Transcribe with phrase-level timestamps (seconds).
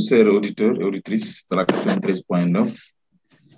[0.00, 2.92] chers auditeurs et auditrices de la 93.9.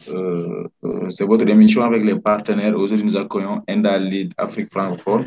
[0.08, 2.74] Euh, euh, c'est votre émission avec les partenaires.
[2.74, 5.26] Aujourd'hui, nous accueillons Enda Lead Afrique francophone.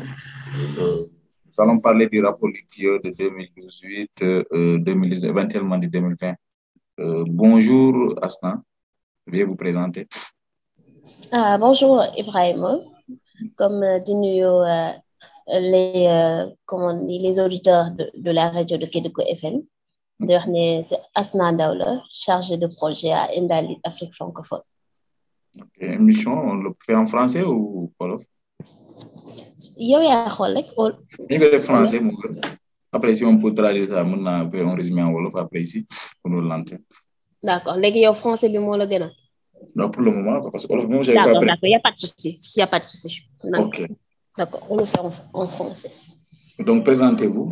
[0.78, 1.06] Euh,
[1.46, 4.10] nous allons parler du rapport lithieux de 2018,
[4.80, 6.34] 2020, éventuellement de 2020.
[7.28, 8.60] bonjour Asna,
[9.26, 10.08] veuillez vous présenter.
[11.30, 12.80] Ah, bonjour Ibrahim.
[13.56, 14.42] Comme dit
[15.46, 19.62] les, comment les auditeurs de, la radio de Kédougou FM,
[20.20, 24.60] Dernier, c'est Asna Daoula, chargé de projet à Indali, Afrique francophone.
[25.58, 28.22] Ok, émission, on le fait en français ou wolof?
[29.76, 30.68] yow yaa xool rek.
[31.30, 32.40] ñu ngi def français moo gën.
[32.92, 35.86] Après, si on peut traduire ça, on a faire un résumé en wolof après ici,
[36.22, 36.82] pour nous l'antenne.
[37.42, 39.10] D'accord, léegi yow français bi moo la gën a.
[39.76, 41.80] Non, pour le moment, parce que wolof moom, j'ai pas D'accord, d'accord, il n'y a
[41.80, 42.30] pas de souci.
[42.40, 43.22] Il n'y a pas de souci.
[43.58, 43.82] Ok,
[44.38, 45.00] D'accord, on le fait
[45.32, 45.90] en français.
[46.58, 47.50] donc présentez-vous.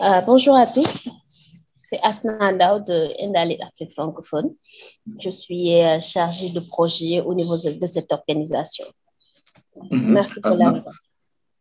[0.00, 1.08] Euh, bonjour à tous.
[1.74, 4.54] C'est Asna Ndao de Indali Afrique francophone.
[5.18, 8.86] Je suis euh, chargée de projet au niveau de cette organisation.
[9.90, 10.12] Mhm.
[10.12, 10.84] Merci pour Asna.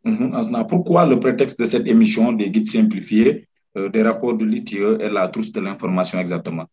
[0.04, 4.46] Mhm, Asna, pourquoi le prétexte de cette émission des guides simplifiés, euh, des rapports de
[4.46, 6.66] l'ITIE et la trousse de l'information exactement?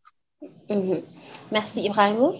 [0.68, 1.00] Mhm.
[1.50, 2.32] Merci Ibrahim.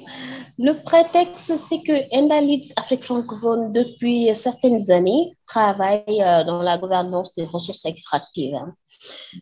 [0.59, 7.45] Le prétexte, c'est que Endalit Afrique francophone, depuis certaines années, travaille dans la gouvernance des
[7.45, 8.55] ressources extractives.
[8.55, 8.75] hein.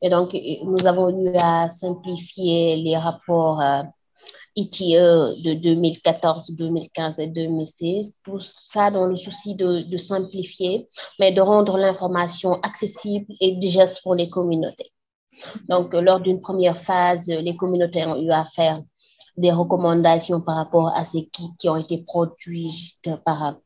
[0.03, 3.83] Et donc, nous avons eu à simplifier les rapports euh,
[4.57, 8.21] ITIE de 2014, 2015 et 2016.
[8.25, 14.03] Tout ça dans le souci de, de simplifier, mais de rendre l'information accessible et digeste
[14.03, 14.93] pour les communautés.
[15.69, 18.83] Donc, lors d'une première phase, les communautés ont eu à faire
[19.37, 23.57] des recommandations par rapport à ces kits qui ont été produits par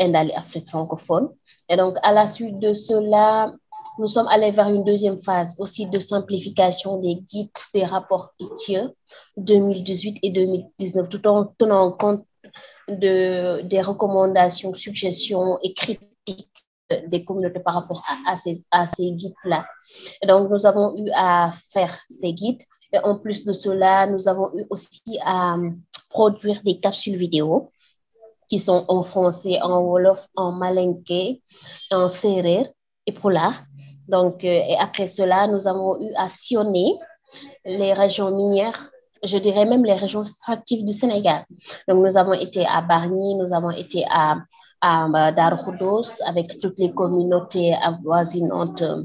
[0.00, 1.28] Endali Afrique francophone.
[1.68, 3.52] Et donc, à la suite de cela,
[3.98, 8.88] nous sommes allés vers une deuxième phase aussi de simplification des guides des rapports ITIE
[9.36, 12.26] 2018 et 2019, tout en tenant compte
[12.88, 16.48] de, des recommandations, suggestions et critiques
[17.06, 19.66] des communautés par rapport à, ces, à ces guides-là.
[20.26, 22.62] Donc, nous avons eu à faire ces guides.
[22.92, 25.70] Et en plus de cela, nous avons eu aussi à euh,
[26.08, 27.70] produire des capsules vidéo
[28.48, 31.42] qui sont en français, en Wolof, en Malinké,
[31.90, 32.70] en Serer
[33.06, 33.52] et Poula.
[34.08, 36.98] Donc, euh, et après cela, nous avons eu à sillonner
[37.64, 38.90] les régions minières,
[39.22, 41.44] je dirais même les régions extractives du Sénégal.
[41.88, 44.36] Donc, nous avons été à Bargny, nous avons été à,
[44.80, 49.02] à Dar Khoudoss avec toutes les communautés avoisinantes euh,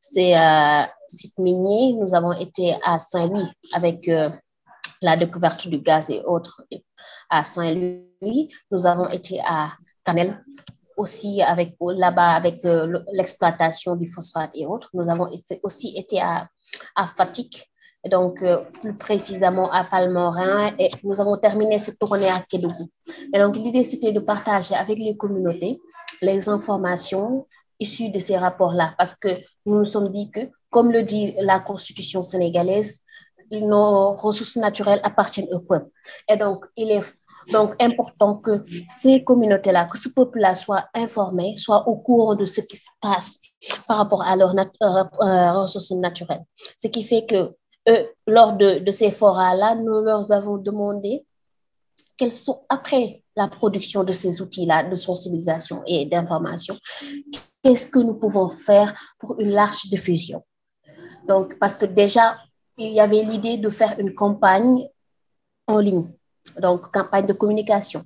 [0.00, 1.94] ces euh, sites miniers.
[1.94, 4.30] Nous avons été à Saint-Louis avec euh,
[5.02, 6.62] la découverte du gaz et autres
[7.28, 8.48] à Saint-Louis.
[8.70, 9.72] Nous avons été à
[10.04, 10.40] Canel
[10.96, 14.90] aussi avec là-bas avec euh, l'exploitation du phosphate et autres.
[14.94, 15.28] Nous avons
[15.62, 16.48] aussi été à,
[16.94, 17.70] à Fatik,
[18.04, 22.88] et donc euh, plus précisément à Palmorin, et nous avons terminé cette tournée à Kédougou.
[23.32, 25.78] Et donc l'idée c'était de partager avec les communautés
[26.22, 27.46] les informations
[27.78, 29.28] issues de ces rapports-là, parce que
[29.66, 30.40] nous nous sommes dit que,
[30.70, 33.00] comme le dit la Constitution sénégalaise,
[33.50, 35.90] nos ressources naturelles appartiennent au peuple.
[36.28, 37.02] Et donc, il est
[37.52, 42.60] donc important que ces communautés-là, que ce peuple-là soit informé, soit au courant de ce
[42.60, 43.38] qui se passe
[43.86, 46.44] par rapport à leurs euh, euh, ressources naturelles.
[46.82, 47.54] Ce qui fait que
[47.88, 51.24] eux, lors de, de ces forats-là, nous leur avons demandé
[52.16, 56.76] quels sont, après la production de ces outils-là de sensibilisation et d'information,
[57.62, 60.42] qu'est-ce que nous pouvons faire pour une large diffusion.
[61.28, 62.38] Donc, parce que déjà,
[62.78, 64.88] il y avait l'idée de faire une campagne
[65.66, 66.08] en ligne,
[66.60, 68.02] donc campagne de communication.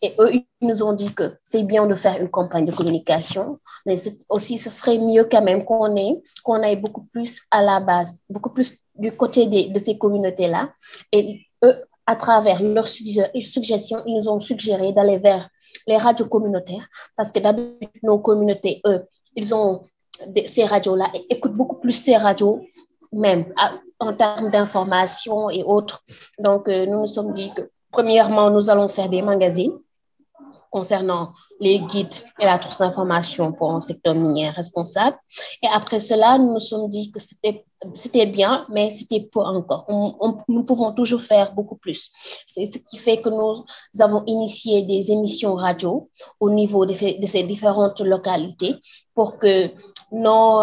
[0.00, 3.58] Et eux, ils nous ont dit que c'est bien de faire une campagne de communication,
[3.84, 3.96] mais
[4.30, 8.20] aussi, ce serait mieux quand même qu'on ait, qu'on aille beaucoup plus à la base,
[8.30, 10.72] beaucoup plus du côté des- de ces communautés-là.
[11.12, 11.76] Et eux,
[12.06, 15.48] à travers leurs sugge- suggestions, ils nous ont suggéré d'aller vers
[15.86, 19.04] les radios communautaires, parce que d'habitude, nos communautés, eux,
[19.36, 19.82] ils ont
[20.46, 22.60] ces radios-là écoutent beaucoup plus ces radios
[23.12, 23.52] même
[24.02, 26.02] en termes d'information et autres.
[26.38, 29.76] Donc, euh, nous nous sommes dit que, premièrement, nous allons faire des magazines
[30.70, 35.16] concernant les guides et la trousse d'information pour un secteur minier responsable.
[35.62, 39.84] Et après cela, nous nous sommes dit que c'était bien, mais c'était peu encore.
[40.48, 42.10] Nous pouvons toujours faire beaucoup plus.
[42.46, 43.64] C'est ce qui fait que nous
[44.00, 46.08] avons initié des émissions radio
[46.40, 48.76] au niveau de, de ces différentes localités
[49.14, 49.70] pour que
[50.10, 50.58] nos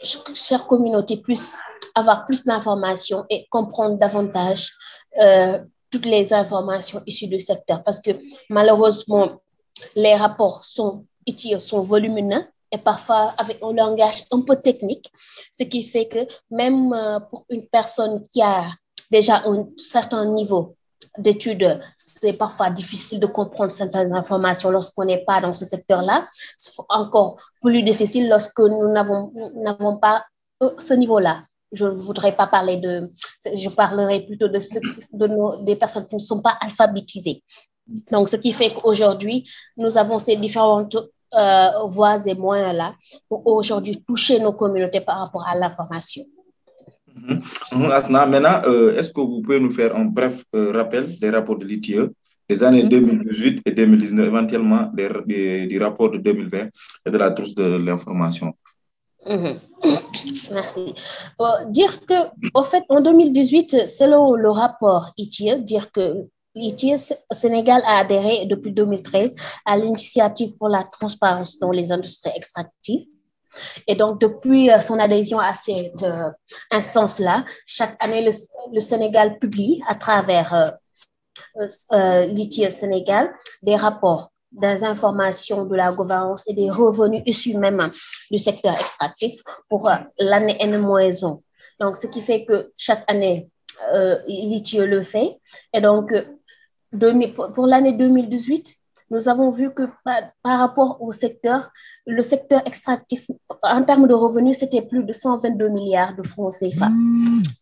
[0.00, 1.58] euh, ch- chères communautés puissent
[1.94, 4.72] avoir plus d'informations et comprendre davantage
[5.20, 5.58] euh,
[5.90, 7.82] toutes les informations issues du secteur.
[7.82, 8.12] Parce que
[8.48, 9.40] malheureusement,
[9.96, 11.04] les rapports sont,
[11.58, 15.10] sont volumineux et parfois avec un langage un peu technique,
[15.50, 16.18] ce qui fait que
[16.50, 16.94] même
[17.30, 18.68] pour une personne qui a
[19.10, 20.76] déjà un certain niveau
[21.18, 26.28] d'études, c'est parfois difficile de comprendre certaines informations lorsqu'on n'est pas dans ce secteur-là.
[26.56, 30.24] C'est encore plus difficile lorsque nous n'avons pas
[30.78, 31.44] ce niveau-là.
[31.72, 33.10] Je ne voudrais pas parler de,
[33.44, 37.44] je parlerai plutôt de, de des personnes qui ne sont pas alphabétisées.
[38.10, 40.96] Donc, ce qui fait qu'aujourd'hui, nous avons ces différentes
[41.34, 42.94] euh, voix et moyens-là
[43.28, 46.24] pour aujourd'hui toucher nos communautés par rapport à l'information.
[47.72, 51.30] Mm Asna, maintenant, euh, est-ce que vous pouvez nous faire un bref euh, rappel des
[51.30, 51.96] rapports de l'ITIE
[52.48, 53.62] des années 2018 mhm.
[53.66, 56.68] et 2019, éventuellement des, du rapport de 2020
[57.06, 58.52] et de la trousse de l'information?
[59.26, 59.54] Mhm.
[60.52, 60.94] Merci.
[61.68, 62.14] dire que,
[62.54, 66.96] au fait, en 2018, selon le rapport ITIE, dire que l'ITIE
[67.30, 69.34] Sénégal a adhéré depuis 2013
[69.66, 73.06] à l'initiative pour la transparence dans les industries extractives.
[73.86, 76.30] Et donc, depuis euh, son adhésion à cette euh,
[76.70, 80.70] instance-là, chaque année, le, Sénégal publie à travers euh,
[81.92, 83.32] euh l'ITIE Sénégal
[83.62, 87.90] des rapports des informations de la gouvernance et des revenus issus même
[88.30, 89.34] du secteur extractif
[89.68, 89.88] pour
[90.18, 91.40] l'année N-1.
[91.78, 93.48] Donc, ce qui fait que chaque année,
[93.94, 95.38] euh, l'ITIE le fait.
[95.72, 96.12] Et donc,
[97.54, 98.74] pour l'année 2018,
[99.10, 101.70] nous avons vu que par, rapport au secteur,
[102.06, 103.26] le secteur extractif,
[103.62, 106.86] en termes de revenus, c'était plus de 122 milliards de francs CFA.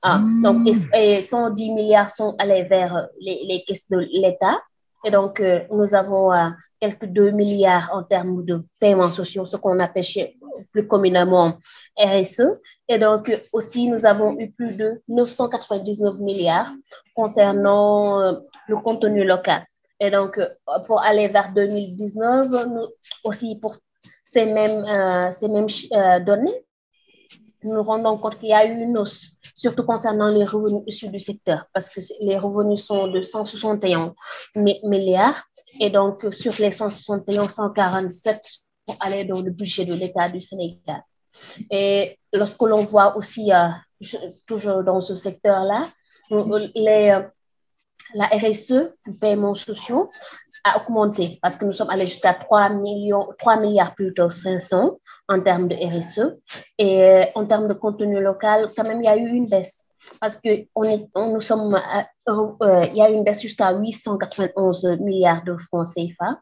[0.03, 0.57] Ah, donc,
[0.95, 4.59] et, 110 milliards sont allés vers les, les caisses de l'État.
[5.05, 6.49] Et donc, euh, nous avons euh,
[6.81, 10.05] quelques 2 milliards en termes de paiements sociaux, ce qu'on appelle
[10.73, 11.55] plus communément
[11.97, 12.61] RSE.
[12.89, 16.73] Et donc, aussi, nous avons eu plus de 999 milliards
[17.15, 18.33] concernant euh,
[18.69, 19.65] le contenu local.
[20.01, 20.49] Et donc, euh,
[20.87, 22.87] pour aller vers 2019, nous,
[23.25, 23.77] aussi pour
[24.23, 26.65] ces mêmes, euh, ces mêmes euh, données,
[27.65, 31.09] nous nous rendons compte qu'il y a eu une hausse, surtout concernant les revenus issus
[31.11, 34.15] du secteur, parce que les revenus sont de 161
[34.55, 35.43] milliards.
[35.81, 38.41] Et donc, sur les 161, 147
[38.87, 41.03] pour aller dans le budget de l'État du Sénégal.
[41.71, 43.51] Et lorsque l'on voit aussi,
[44.47, 45.89] toujours dans ce secteur-là,
[46.31, 47.21] les
[48.15, 50.11] la RSE, le paiement sociaux,
[50.65, 55.41] a augmenté parce que nous sommes allés jusqu'à 3, millions, 3 milliards plutôt 500 en
[55.41, 56.37] termes de RSE.
[56.79, 59.87] Et euh, en termes de contenu local, quand même, il y a eu une baisse
[60.21, 64.99] parce que on est, nous sommes, euh, il y a eu une baisse jusqu'à 891
[65.01, 66.41] milliards de francs CFA.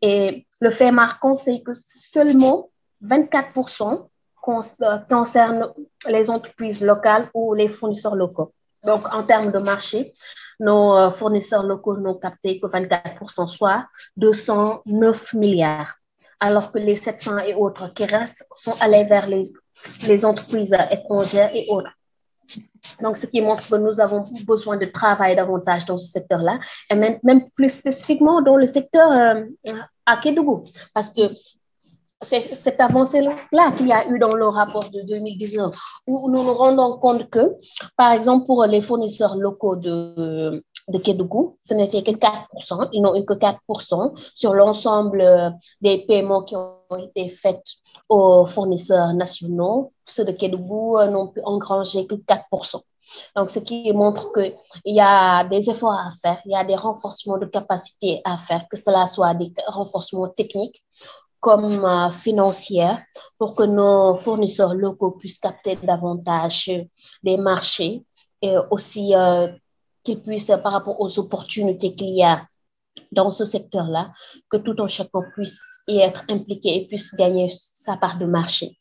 [0.00, 2.70] Et le fait marquant, c'est que seulement
[3.04, 4.08] 24%
[4.48, 5.72] euh, concerne
[6.08, 8.52] les entreprises locales ou les fournisseurs locaux.
[8.84, 10.14] Donc, en termes de marché,
[10.60, 13.86] nos euh, fournisseurs locaux n'ont capté que 24%, soit
[14.16, 15.94] 209 milliards,
[16.40, 19.42] alors que les 700 et autres qui restent sont allés vers les,
[20.06, 21.90] les entreprises étrangères et autres.
[23.00, 26.60] Donc, ce qui montre que nous avons besoin de travailler davantage dans ce secteur-là,
[26.90, 29.42] et même, plus spécifiquement dans le secteur euh,
[30.06, 30.62] à Kédougou,
[30.94, 31.22] parce que
[32.22, 35.74] cette avancée-là qu'il y a eu dans le rapport de 2019,
[36.06, 37.54] où nous nous rendons compte que,
[37.96, 43.24] par exemple, pour les fournisseurs locaux de, de ce n'était que 4%, ils n'ont eu
[43.24, 45.50] que 4% sur l'ensemble euh,
[45.82, 47.62] des paiements qui ont été faits
[48.08, 49.92] aux fournisseurs nationaux.
[50.06, 52.80] Ceux de Kédougou euh, n'ont pu engranger que 4%.
[53.36, 54.54] Donc, ce qui montre qu'il
[54.84, 58.66] y a des efforts à faire, il y a des renforcements de capacité à faire,
[58.68, 60.84] que cela soit des renforcements techniques
[61.46, 63.04] comme euh, financière
[63.38, 66.72] pour que nos fournisseurs locaux puissent capter davantage
[67.22, 68.02] des marchés
[68.42, 69.46] et aussi euh,
[70.02, 72.44] qu'ils puissent, par rapport aux opportunités qu'il y a
[73.12, 74.10] dans ce secteur-là,
[74.50, 78.76] que tout un chacun puisse y être impliqué et puisse gagner sa part de marché.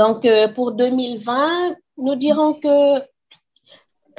[0.00, 3.00] Donc, euh, pour 2020, nous dirons que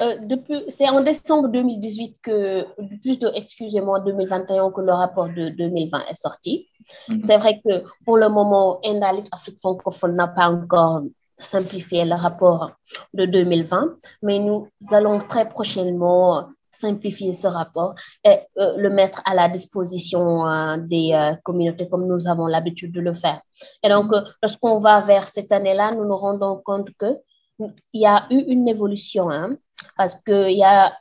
[0.00, 2.66] depuis, c'est en décembre 2018 que,
[3.02, 6.68] plutôt, excusez-moi, 2021 que le rapport de 2020 est sorti.
[7.08, 7.20] Mhm.
[7.22, 11.02] C'est vrai que pour le moment, Indalit Afrique francophone n'a pas encore
[11.38, 12.72] simplifié le rapport
[13.12, 19.34] de 2020, mais nous allons très prochainement simplifier ce rapport et euh, le mettre à
[19.34, 23.40] la disposition euh, des euh, communautés comme nous avons l'habitude de le faire.
[23.82, 24.10] Et donc,
[24.42, 27.16] lorsqu'on va vers cette année-là, nous nous rendons compte que
[27.60, 29.30] il y a eu une évolution.
[29.30, 29.56] Hein,
[29.96, 30.92] parce que y a,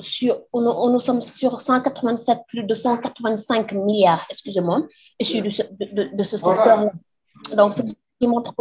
[0.00, 4.82] sur, nous sommes sur 187, plus de 185 milliards, excusez-moi,
[5.18, 6.90] issus de, de, ce secteur-là.
[7.54, 8.54] Donc, ce qui montre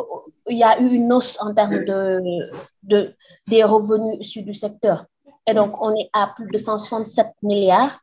[0.46, 2.22] qu'il y a eu une hausse en termes de,
[2.84, 3.14] de,
[3.48, 5.06] des revenus issus du secteur.
[5.48, 8.00] Et donc, on est à plus de 167 milliards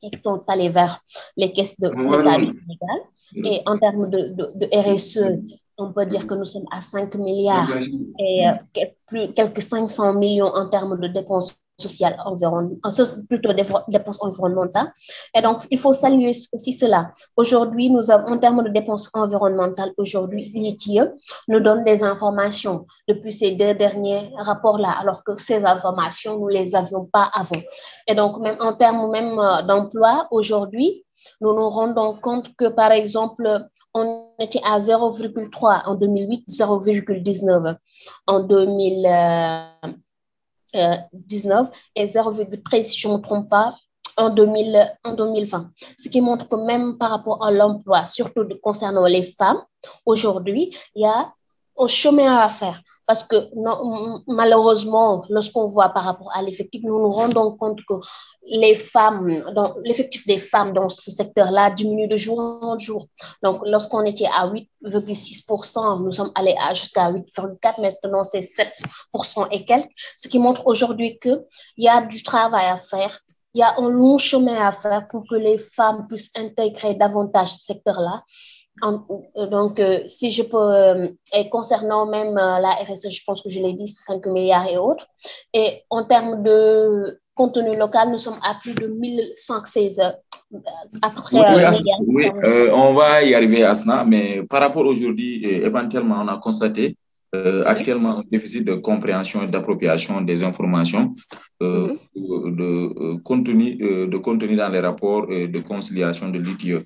[0.00, 1.00] qui sont allés vers
[1.36, 3.00] les caisses de l'État du Sénégal.
[3.36, 5.40] Et en termes de, de, RSE,
[5.78, 7.70] on peut dire que nous sommes à 5 milliards
[8.18, 8.46] et
[9.06, 13.52] plus, quelques 500 millions en termes de dépenses sociales environnementales, plutôt
[13.88, 14.92] dépenses environnementales.
[15.34, 17.10] Et donc, il faut saluer aussi cela.
[17.36, 21.00] Aujourd'hui, nous avons, en termes de dépenses environnementales, aujourd'hui, l'ITIE
[21.48, 26.54] nous donne des informations depuis ces deux derniers rapports-là, alors que ces informations, nous ne
[26.54, 27.60] les avions pas avant.
[28.06, 31.04] Et donc, même en termes même euh, d'emploi, aujourd'hui,
[31.40, 37.76] nous nous rendons compte que, par exemple, on était à 0,3 en 2008, 0,19
[38.26, 39.76] en 2019
[40.76, 43.76] euh, et 0,13, si je ne me trompe pas,
[44.16, 45.70] en, 2000, en 2020.
[45.98, 49.62] Ce qui montre que même par rapport à l'emploi, surtout concernant les femmes,
[50.06, 51.32] aujourd'hui, il y a
[51.78, 52.80] un chemin à faire.
[53.06, 53.36] Parce que
[54.26, 57.94] malheureusement, lorsqu'on voit par rapport à l'effectif, nous nous rendons compte que
[58.46, 59.44] les femmes,
[59.84, 63.06] l'effectif des femmes dans ce secteur-là diminue de jour en jour.
[63.42, 69.90] Donc, lorsqu'on était à 8,6%, nous sommes allés jusqu'à 8,4%, maintenant c'est 7% et quelques,
[70.16, 71.44] ce qui montre aujourd'hui qu'il
[71.76, 73.20] y a du travail à faire
[73.54, 77.52] il y a un long chemin à faire pour que les femmes puissent intégrer davantage
[77.52, 78.24] ce secteur-là
[78.82, 83.48] euh, donc, euh, si je peux, euh, et concernant même la RSE, je pense que
[83.48, 85.06] je l'ai dit, 5 milliards et autres.
[85.52, 90.02] Et en termes de contenu local, nous sommes à plus de 1116
[91.02, 91.38] après.
[92.08, 92.30] Oui,
[92.72, 96.96] on va y arriver, Asna, mais par rapport aujourd'hui, éventuellement, on a constaté
[97.66, 101.16] actuellement un déficit de compréhension et d'appropriation des informations
[101.60, 101.98] mm-hmm.
[102.54, 106.76] de, contenu, de contenu dans les rapports de conciliation de l'ITIE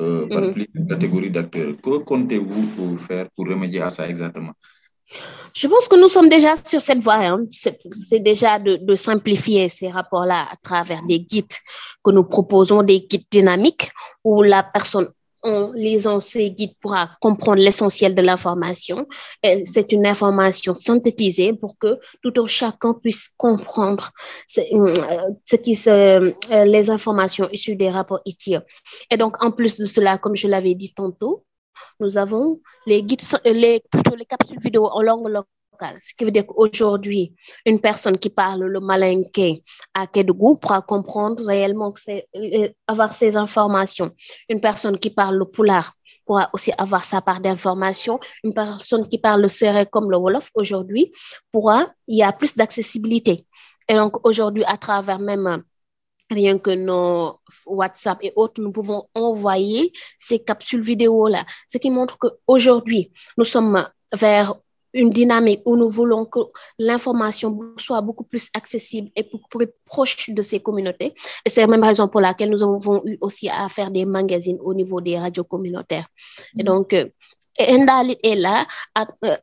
[0.00, 0.54] euh, par mhm.
[0.54, 1.74] plusieurs catégories d'acteurs.
[1.82, 4.52] Que comptez-vous faire pour remédier à ça exactement?
[5.54, 7.16] Je pense que nous sommes déjà sur cette voie.
[7.16, 7.46] Hein.
[7.52, 11.52] C'est déjà de, de, simplifier ces rapports-là à travers des guides
[12.02, 13.90] que nous proposons, des guides dynamiques
[14.24, 15.08] où la personne
[15.44, 19.06] en lisant ces guides pourra comprendre l'essentiel de l'information.
[19.64, 24.10] C'est une information synthétisée pour que tout un chacun puisse comprendre
[24.46, 28.64] ce, euh, qui se, euh, les informations issues des rapports ITIA.
[29.10, 31.44] Et donc, en plus de cela, comme je l'avais dit tantôt,
[32.00, 35.48] nous avons les guides, les, plutôt les capsules vidéo en langue locale
[36.00, 37.34] ce qui veut dire qu'aujourd'hui,
[37.66, 39.62] une personne qui parle le malinqué
[39.94, 42.00] à Kédougou pourra comprendre réellement, que
[42.36, 44.10] euh, avoir ces informations.
[44.48, 45.92] Une personne qui parle le poulard
[46.26, 48.18] pourra aussi avoir sa part d'information.
[48.42, 51.12] Une personne qui parle le serré comme le Wolof aujourd'hui
[51.52, 53.46] pourra, il y a plus d'accessibilité.
[53.88, 55.62] Et donc aujourd'hui, à travers même
[56.30, 62.18] rien que nos WhatsApp et autres, nous pouvons envoyer ces capsules vidéo-là, ce qui montre
[62.18, 64.54] qu'aujourd'hui, nous sommes vers
[64.94, 66.40] une dynamique où nous voulons que
[66.78, 71.12] l'information soit beaucoup plus accessible et plus proche de ces communautés.
[71.44, 74.58] Et c'est la même raison pour laquelle nous avons eu aussi à faire des magazines
[74.62, 76.06] au niveau des radios communautaires.
[76.56, 76.66] Et mm.
[76.66, 77.06] donc, euh,
[77.60, 78.66] Endali est là,
[79.24, 79.36] euh,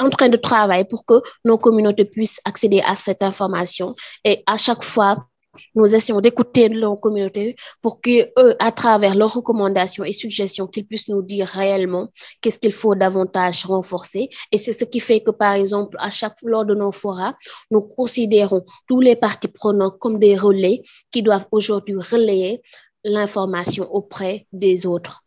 [0.00, 3.94] en train de travailler pour que nos communautés puissent accéder à cette information.
[4.24, 5.26] Et à chaque fois,
[5.74, 10.86] nous essayons d'écouter nos communautés pour que eux, à travers leurs recommandations et suggestions, qu'ils
[10.86, 12.08] puissent nous dire réellement
[12.40, 14.28] qu'est-ce qu'il faut davantage renforcer.
[14.52, 17.34] Et c'est ce qui fait que, par exemple, à chaque lors de nos forats,
[17.70, 22.62] nous considérons tous les parties prenantes comme des relais qui doivent aujourd'hui relayer
[23.04, 25.24] l'information auprès des autres.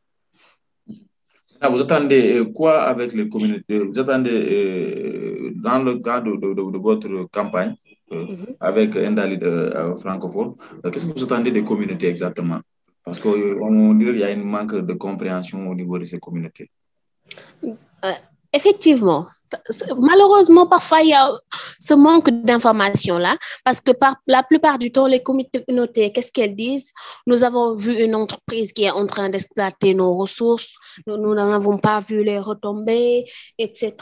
[1.59, 3.79] Ah, vous attendez euh, quoi avec les communautés?
[3.79, 7.75] Vous attendez, euh, dans le cadre de votre campagne?
[8.59, 10.55] Avec Endalid euh, francophone.
[10.85, 12.61] Euh, qu'est-ce que vous attendez des communautés exactement?
[13.03, 16.69] Parce qu'on dirait qu'il y a un manque de compréhension au niveau de ces communautés.
[18.53, 19.27] Effectivement,
[19.99, 21.29] malheureusement, parfois, il y a
[21.79, 26.91] ce manque d'informations-là, parce que par, la plupart du temps, les communautés, qu'est-ce qu'elles disent?
[27.27, 31.99] Nous avons vu une entreprise qui est en train d'exploiter nos ressources, nous n'avons pas
[31.99, 33.25] vu les retombées,
[33.57, 33.93] etc.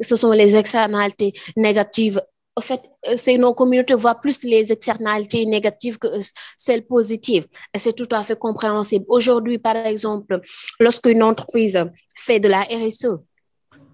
[0.00, 2.20] Ce sont les externalités négatives
[2.54, 6.08] en fait, euh, c'est nos communautés voient plus les externalités négatives que
[6.56, 7.46] celles positives.
[7.72, 9.06] Et c'est tout à fait compréhensible.
[9.08, 10.40] Aujourd'hui, par exemple,
[10.78, 11.82] lorsqu'une entreprise
[12.16, 13.16] fait de la RSE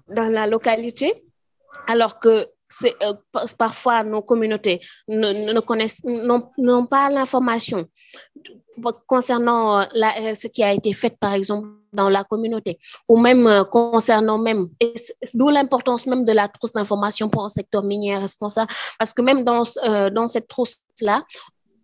[0.08, 1.12] dans la localité,
[1.86, 2.46] alors que
[2.84, 3.12] euh,
[3.56, 7.88] parfois nos communautés ne, connaissent, n'ont pas l'information
[9.06, 13.46] concernant euh, la RSE qui a été faite, par exemple, dans la communauté, ou même
[13.46, 14.68] euh, concernant même,
[15.34, 19.44] d'où l'importance même de la trousse d'information pour un secteur minier responsable, parce que même
[19.44, 21.24] dans, euh, dans cette trousse-là,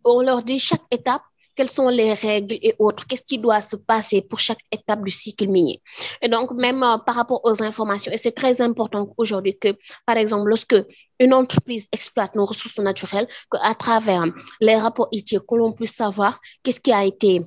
[0.05, 1.23] on leur dit chaque étape,
[1.55, 5.11] quelles sont les règles et autres, qu'est-ce qui doit se passer pour chaque étape du
[5.11, 5.81] cycle minier?
[6.23, 9.69] Et donc, même euh, par rapport aux informations, et c'est très important aujourd'hui que,
[10.07, 10.77] par exemple, lorsque
[11.21, 14.25] une entreprise exploite nos ressources naturelles, qu'à travers
[14.61, 17.43] les rapports ITIE, que l'on puisse savoir qu'est-ce qui a été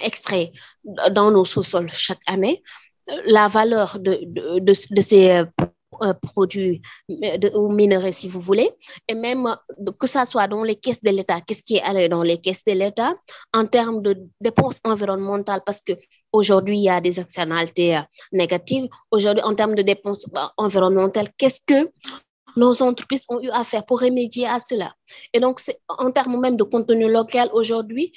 [0.00, 0.50] extraits
[1.10, 2.62] dans nos sous-sols chaque année,
[3.26, 5.44] la valeur de, de, de, de ces
[6.22, 6.82] produits
[7.54, 8.70] ou minerais, si vous voulez,
[9.08, 9.56] et même
[9.98, 12.64] que ça soit dans les caisses de l'État, qu'est-ce qui est allé dans les caisses
[12.64, 13.12] de l'État
[13.52, 15.92] en termes de dépenses environnementales, parce que
[16.32, 18.00] aujourd'hui il y a des externalités
[18.32, 18.88] négatives.
[19.10, 21.90] Aujourd'hui, en termes de dépenses environnementales, qu'est-ce que
[22.56, 24.94] nos entreprises ont eu à faire pour remédier à cela?
[25.32, 28.12] Et donc, en termes même de contenu local aujourd'hui,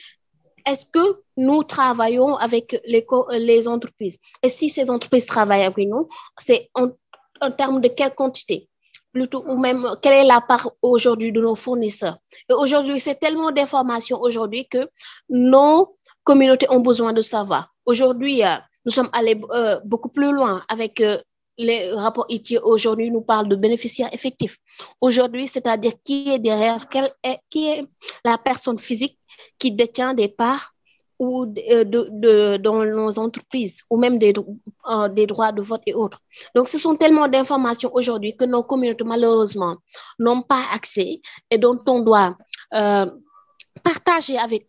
[0.67, 3.05] est-ce que nous travaillons avec les,
[3.37, 4.17] les entreprises?
[4.41, 6.89] Et si ces entreprises travaillent avec nous, c'est en
[7.41, 8.69] en termes de quelle quantité
[9.15, 12.17] plutôt ou même quelle est la part aujourd'hui de nos fournisseurs.
[12.49, 14.89] Et aujourd'hui, c'est tellement d'informations aujourd'hui que
[15.29, 17.73] nos communautés ont besoin de savoir.
[17.85, 18.41] Aujourd'hui,
[18.85, 21.17] nous sommes allés euh, beaucoup plus loin avec euh,
[21.57, 22.57] les rapports ITIE.
[22.57, 24.57] Aujourd'hui, nous parlent de bénéficiaires effectifs.
[24.99, 27.85] Aujourd'hui, c'est-à-dire qui est derrière, quelle est, qui est
[28.25, 29.17] la personne physique
[29.57, 30.74] qui détient des parts
[31.19, 34.33] ou de, de, de, dans nos entreprises ou même des,
[34.89, 36.19] euh, des droits de vote et autres.
[36.55, 39.77] Donc, ce sont tellement d'informations aujourd'hui que nos communautés, malheureusement,
[40.19, 42.37] n'ont pas accès et dont on doit
[42.73, 43.05] euh,
[43.83, 44.67] partager avec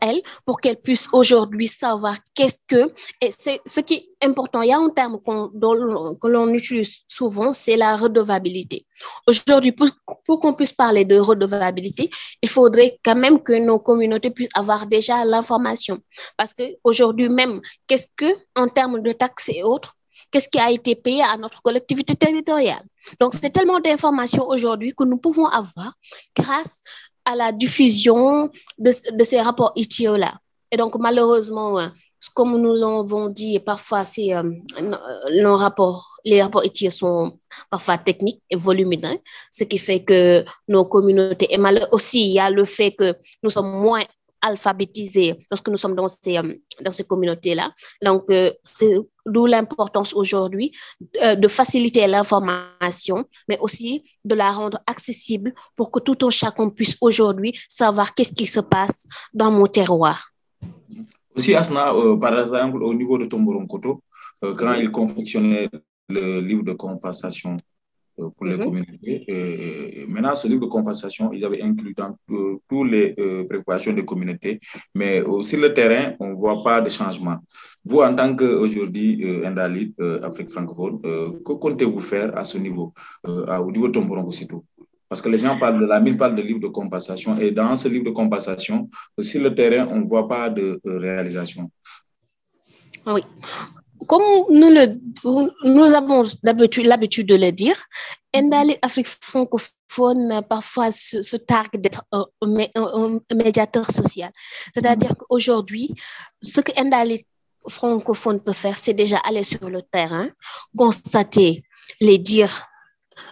[0.00, 4.70] elles pour qu'elles puissent aujourd'hui savoir qu'est-ce que, et c'est ce qui est important, il
[4.70, 8.86] y a un terme que l'on utilise souvent, c'est la redevabilité.
[9.26, 9.88] Aujourd'hui, pour,
[10.26, 12.10] pour qu'on puisse parler de redevabilité,
[12.42, 15.98] il faudrait quand même que nos communautés puissent avoir déjà l'information.
[16.36, 19.94] Parce qu'aujourd'hui même, qu'est-ce que, en termes de taxes et autres,
[20.30, 22.84] qu'est-ce qui a été payé à notre collectivité territoriale?
[23.20, 25.92] Donc, c'est tellement d'informations aujourd'hui que nous pouvons avoir
[26.36, 26.82] grâce
[27.24, 28.90] à la diffusion de,
[29.22, 30.34] ces rapports ITO-là.
[30.70, 31.78] Et donc, malheureusement,
[32.34, 34.42] comme nous l'avons dit, parfois, c'est, euh,
[35.32, 37.32] nos rapports, les rapports ITO sont
[37.70, 39.18] parfois techniques et volumineux,
[39.50, 43.14] ce qui fait que nos communautés, et mal, aussi, il y a le fait que
[43.42, 44.02] nous sommes moins
[44.44, 46.38] alphabétisés lorsque nous sommes dans ces,
[46.84, 47.72] dans ces communautés-là.
[48.02, 48.96] Donc, euh, c'est
[49.26, 50.72] d'où l'importance aujourd'hui
[51.22, 56.68] euh, de faciliter l'information, mais aussi de la rendre accessible pour que tout un chacun
[56.70, 60.18] puisse aujourd'hui savoir qu'est-ce qui se passe dans mon terroir.
[61.36, 64.02] Aussi, Asna, euh, par exemple, au niveau de Tomboronkoto,
[64.44, 65.68] euh, quand il confectionnait
[66.08, 67.56] le livre de compensation
[68.16, 68.50] pour mm -hmm.
[68.50, 69.16] les communautés.
[69.28, 73.92] Et maintenant, ce livre de compensation, ils avaient inclus dans euh, toutes les euh, préoccupations
[73.92, 74.60] des communautés,
[74.94, 77.38] mais euh, sur le terrain, on ne voit pas de changement.
[77.84, 79.08] Vous, en tant qu'aujourd'hui
[79.44, 80.96] Indalite, Afrique francophone,
[81.46, 84.64] que comptez-vous faire à ce niveau, au niveau de Tomboron aussitôt
[85.08, 87.76] parce que les gens parlent de la mine, parlent de livre de compensation, et dans
[87.76, 88.88] ce livre de compensation,
[89.20, 91.70] sur le terrain, on ne voit pas de réalisation.
[93.06, 93.22] Oui,
[94.06, 94.98] comme nous, le,
[95.64, 97.76] nous avons l'habitude de le dire,
[98.34, 104.32] Endali Afrique francophone parfois se, se targue d'être un, un, un, médiateur social.
[104.74, 105.94] C'est-à-dire qu'aujourd'hui,
[106.42, 107.26] ce que Endali
[107.68, 110.28] francophone peut faire, c'est déjà aller sur le terrain,
[110.76, 111.64] constater
[112.00, 112.66] les dires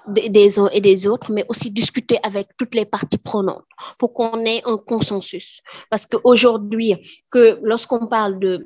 [0.07, 3.65] des uns et des autres, mais aussi discuter avec toutes les parties prenantes
[3.99, 5.61] pour qu'on ait un consensus.
[5.91, 6.97] Parce qu'aujourd'hui,
[7.31, 8.65] que lorsqu'on parle de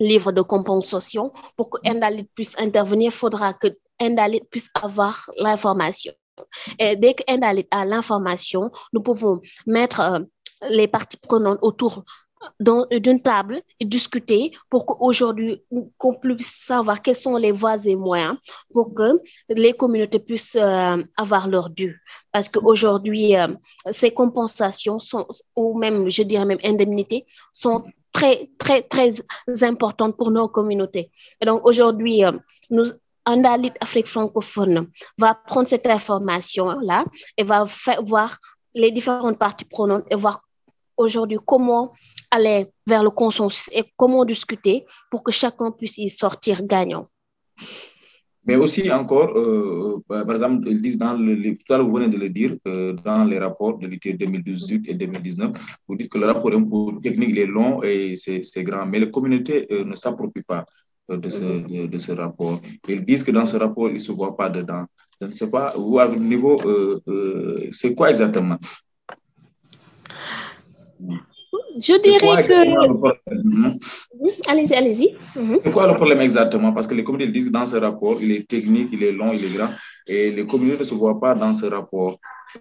[0.00, 3.68] livre de compensation, pour que Indalit puisse intervenir, il faudra que
[4.00, 6.12] Indalit puisse avoir l'information.
[6.78, 10.20] Et dès que Indalit a l'information, nous pouvons mettre euh,
[10.70, 12.04] les parties prenantes autour
[12.60, 15.62] d'une table et discuter pour qu'aujourd'hui,
[15.96, 18.36] qu'on puisse savoir quelles sont les voies et moyens
[18.72, 22.00] pour que les communautés puissent euh, avoir leur dû.
[22.32, 23.48] Parce qu'aujourd'hui, euh,
[23.90, 29.12] ces compensations sont, ou même, je dirais même indemnités, sont très, très, très
[29.62, 31.10] importante pour nos communautés.
[31.40, 32.32] Et donc, aujourd'hui, euh,
[32.70, 32.84] nous,
[33.24, 37.04] Andalit Afrique francophone va prendre cette information-là
[37.36, 38.36] et va faire, voir
[38.74, 40.42] les différentes parties prenantes et voir
[40.96, 41.92] aujourd'hui comment
[42.30, 47.06] aller vers le consensus et comment discuter pour que chacun puisse y sortir gagnant.
[48.44, 52.08] Mais aussi encore, euh, par exemple, ils disent dans le, tout à l'heure, vous venez
[52.08, 55.52] de le dire, euh, dans les rapports de l'été 2018 et 2019,
[55.86, 56.50] vous dites que le rapport
[57.00, 60.66] technique, il est long et c'est grand, mais les communautés euh, ne s'approprient pas
[61.08, 62.60] de ce, de, de, ce rapport.
[62.88, 64.86] Ils disent que dans ce rapport, ils ne se voient pas dedans.
[65.20, 66.58] Je ne sais pas, vous, à votre niveau,
[67.70, 68.58] c'est quoi exactement?
[71.78, 72.52] Je dirais que.
[74.50, 75.08] Allez-y, allez-y.
[75.36, 75.58] Mm -hmm.
[75.64, 76.72] C'est quoi le problème exactement?
[76.74, 79.32] Parce que les communautés disent que dans ce rapport, il est technique, il est long,
[79.32, 79.70] il est grand,
[80.06, 82.14] et les communautés ne se voient pas dans ce rapport,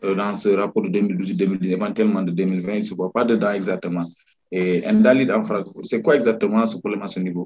[0.04, 3.52] euh, dans ce rapport de 2012-2010, éventuellement de 2020, ils ne se voient pas dedans
[3.52, 4.06] exactement.
[4.52, 5.42] Et Indalid en
[5.84, 7.46] c'est quoi exactement ce problème à ce niveau?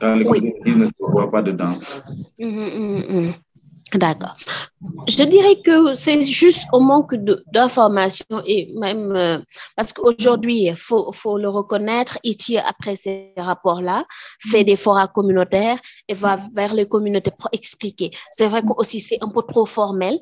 [0.00, 0.38] Quand les oui.
[0.40, 1.74] communautés ne se voient pas dedans.
[2.38, 3.32] Mm -hmm.
[3.94, 4.36] D'accord.
[5.08, 7.14] Je dirais que c'est juste au manque
[7.52, 9.38] d'informations et même euh,
[9.74, 14.04] parce qu'aujourd'hui, il faut, faut, le reconnaître, ITI, après ces rapports-là,
[14.38, 18.10] fait des forats communautaires et va vers les communautés pour expliquer.
[18.30, 20.20] C'est vrai que aussi c'est un peu trop formel,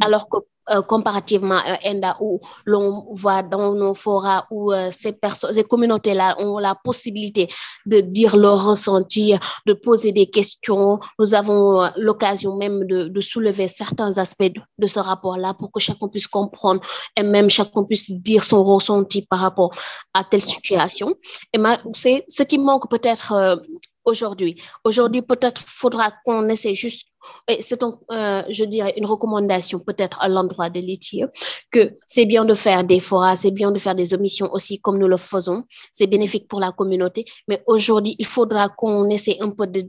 [0.00, 0.38] alors que
[0.70, 5.64] euh, comparativement à ENDA où l'on voit dans nos forats où euh, ces personnes, ces
[5.64, 7.48] communautés-là ont la possibilité
[7.84, 9.34] de dire leur ressenti,
[9.66, 11.00] de poser des questions.
[11.18, 15.80] Nous avons euh, l'occasion même de, de, soulever certains aspects de, ce rapport-là pour que
[15.80, 16.80] chacun puisse comprendre
[17.16, 19.70] et même chacun puisse dire son ressenti par rapport
[20.14, 21.14] à telle situation.
[21.52, 21.58] Et
[21.94, 23.60] c'est ce qui manque peut-être
[24.04, 24.60] aujourd'hui.
[24.84, 27.06] Aujourd'hui, peut-être faudra qu'on essaie juste,
[27.60, 31.24] c'est euh, je dirais une recommandation peut-être à l'endroit de l'ITIE,
[31.70, 34.98] que c'est bien de faire des forats, c'est bien de faire des omissions aussi comme
[34.98, 39.50] nous le faisons, c'est bénéfique pour la communauté, mais aujourd'hui, il faudra qu'on essaie un
[39.50, 39.84] peu de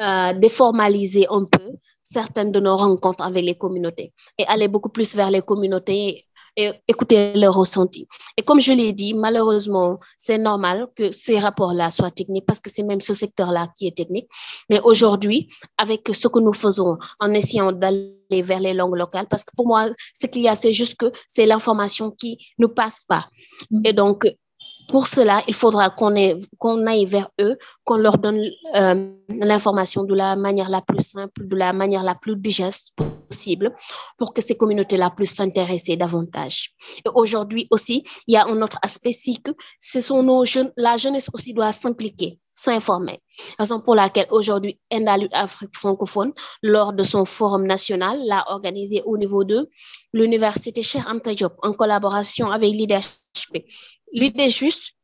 [0.00, 5.14] euh, déformaliser un peu certaines de nos rencontres avec les communautés et aller beaucoup plus
[5.14, 6.24] vers les communautés
[6.56, 8.06] et écouter leurs ressentis.
[8.36, 12.70] Et comme je l'ai dit, malheureusement, c'est normal que ces rapports-là soient techniques parce que
[12.70, 14.28] c'est même ce secteur-là qui est technique.
[14.68, 19.44] Mais aujourd'hui, avec ce que nous faisons en essayant d'aller vers les langues locales, parce
[19.44, 23.04] que pour moi, ce qu'il y a, c'est juste que c'est l'information qui ne passe
[23.08, 23.28] pas.
[23.84, 24.26] Et donc,
[24.92, 28.42] pour cela, il faudra qu'on aille vers eux, qu'on leur donne
[28.74, 32.94] euh, l'information de la manière la plus simple, de la manière la plus digeste
[33.26, 33.74] possible,
[34.18, 36.74] pour que ces communautés-là puissent s'intéresser davantage.
[37.14, 40.98] Aujourd'hui aussi, il y a un autre aspect, c'est que ce sont nos jeunes, la
[40.98, 43.22] jeunesse aussi doit s'impliquer s'informer.
[43.58, 49.16] Raison pour laquelle aujourd'hui, Endalut Afrique francophone, lors de son forum national, l'a organisé au
[49.16, 49.70] niveau de
[50.12, 53.64] l'université Cheikh Anta Diop en collaboration avec l'IDHP.
[54.12, 54.94] L'idée juste,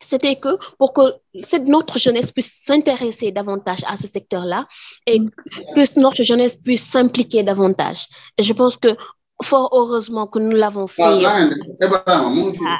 [0.00, 1.02] c'était que pour que
[1.40, 4.66] cette, notre jeunesse puisse s'intéresser davantage à ce secteur-là
[5.06, 8.06] et que notre jeunesse puisse s'impliquer davantage.
[8.38, 8.96] Et je pense que
[9.42, 11.02] fort heureusement que nous l'avons fait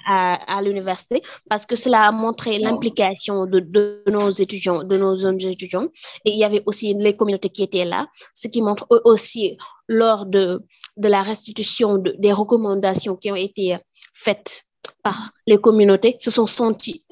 [0.07, 5.17] à, à, l'université parce que cela a montré l'implication de, de, nos étudiants, de nos
[5.17, 5.89] jeunes étudiants.
[6.25, 9.57] Et il y avait aussi les communautés qui étaient là, ce qui montre eux aussi
[9.89, 10.61] lors de,
[10.97, 13.79] de la restitution de, des recommandations qui ont été
[14.13, 14.65] faites
[15.03, 17.05] par les communautés, se sont sentis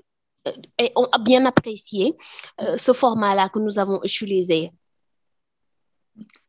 [0.46, 2.14] euh, et ont bien apprécié
[2.60, 4.70] euh, ce format-là que nous avons utilisé.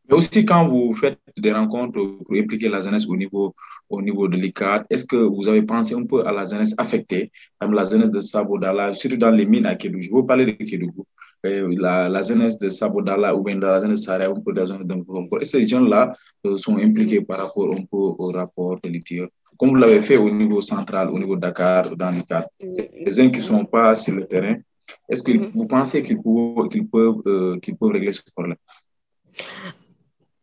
[0.09, 3.53] Mais aussi, quand vous faites des rencontres pour impliquer la jeunesse au niveau,
[3.89, 7.31] au niveau de l'ICAD, est-ce que vous avez pensé un peu à la jeunesse affectée,
[7.59, 10.01] comme la jeunesse de Sabodala, surtout dans les mines à Kédougou?
[10.01, 11.05] Je veux parler de Kédougou.
[11.45, 14.51] Euh, la, la, jeunesse de Sabodala ou bien de la jeunesse de Saraya, un peu
[14.51, 16.13] de la zone de que ces gens-là
[16.57, 19.21] sont impliqués par rapport un peu au rapport de l'ITIE?
[19.59, 22.47] Comme vous l'avez fait au niveau central, au niveau de Dakar, dans les cadres.
[22.61, 24.55] Les gens qui ne sont pas sur le terrain,
[25.09, 25.51] est-ce que mm-hmm.
[25.53, 28.55] vous pensez qu'ils peuvent, qu'ils peuvent, euh, qu'ils peuvent régler ce problème?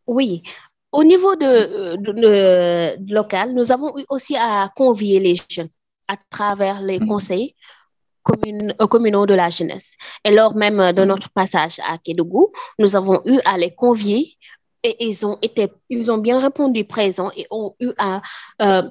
[0.05, 0.43] Oui.
[0.91, 5.69] Au niveau de, de, local, nous avons eu aussi à convier les jeunes
[6.07, 7.07] à travers les mm-hmm.
[7.07, 7.55] conseils
[8.29, 9.95] euh, communaux de la jeunesse.
[10.23, 14.27] Et lors même de notre passage à Kédougou, nous avons eu à les convier
[14.83, 18.21] et ils ont été, ils ont bien répondu présent et ont eu à
[18.61, 18.83] euh,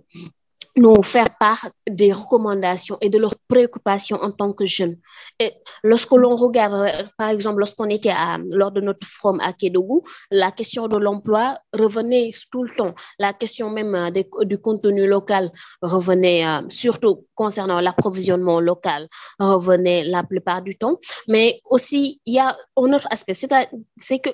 [0.77, 4.97] nous faire part des recommandations et de leurs préoccupations en tant que jeunes.
[5.41, 10.03] Et lorsque l'on regarde, par exemple, lorsqu'on était à, lors de notre forum à Kédougou,
[10.31, 12.95] la question de l'emploi revenait tout le temps.
[13.19, 15.51] La question même euh, du contenu local
[15.83, 19.09] revenait, euh, surtout concernant l'approvisionnement local,
[19.39, 20.99] revenait la plupart du temps.
[21.29, 24.31] Mais aussi, il y a un autre aspect, c'est que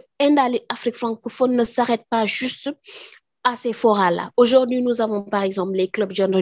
[0.69, 2.71] Afrique francophone ne s'arrête pas juste
[3.45, 4.31] à ces forats-là.
[4.37, 6.33] Aujourd'hui, nous avons par exemple les clubs John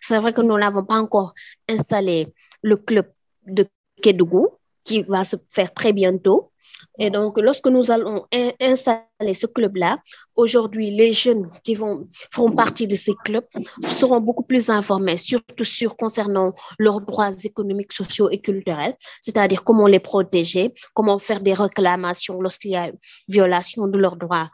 [0.00, 1.34] C'est vrai que nous n'avons pas encore
[1.68, 3.06] installé le club
[3.46, 3.66] de
[4.02, 4.48] Kédougou
[4.84, 6.49] qui va se faire très bientôt.
[6.98, 8.26] Et donc, lorsque nous allons
[8.60, 9.98] installer ce club-là,
[10.36, 13.46] aujourd'hui, les jeunes qui vont, feront partie de ces clubs
[13.86, 19.86] seront beaucoup plus informés, surtout sur concernant leurs droits économiques, sociaux et culturels, c'est-à-dire comment
[19.86, 22.90] les protéger, comment faire des réclamations lorsqu'il y a
[23.28, 24.50] violation de leurs droits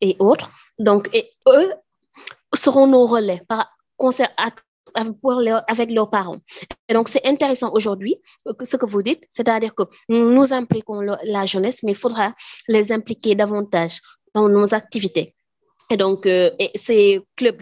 [0.00, 0.50] et autres.
[0.78, 1.72] Donc, et eux
[2.54, 3.70] seront nos relais par,
[4.96, 6.38] avec leurs parents.
[6.88, 8.16] Et donc, c'est intéressant aujourd'hui
[8.62, 12.32] ce que vous dites, c'est-à-dire que nous impliquons la jeunesse, mais il faudra
[12.68, 14.00] les impliquer davantage
[14.34, 15.34] dans nos activités.
[15.88, 17.60] Et donc, euh, et ces clubs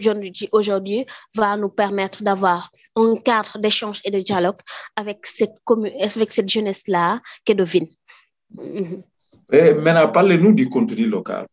[0.51, 4.57] aujourd'hui va nous permettre d'avoir un cadre d'échange et de dialogue
[4.95, 5.53] avec cette,
[6.01, 7.87] avec cette jeunesse-là qui est de Vine.
[8.51, 9.01] Mm
[9.51, 11.45] Maintenant, parlez-nous du contenu local.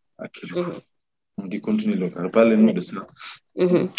[1.39, 2.31] Du contenu local.
[2.31, 3.07] Parlez-nous de ça.
[3.57, 3.91] Mhm.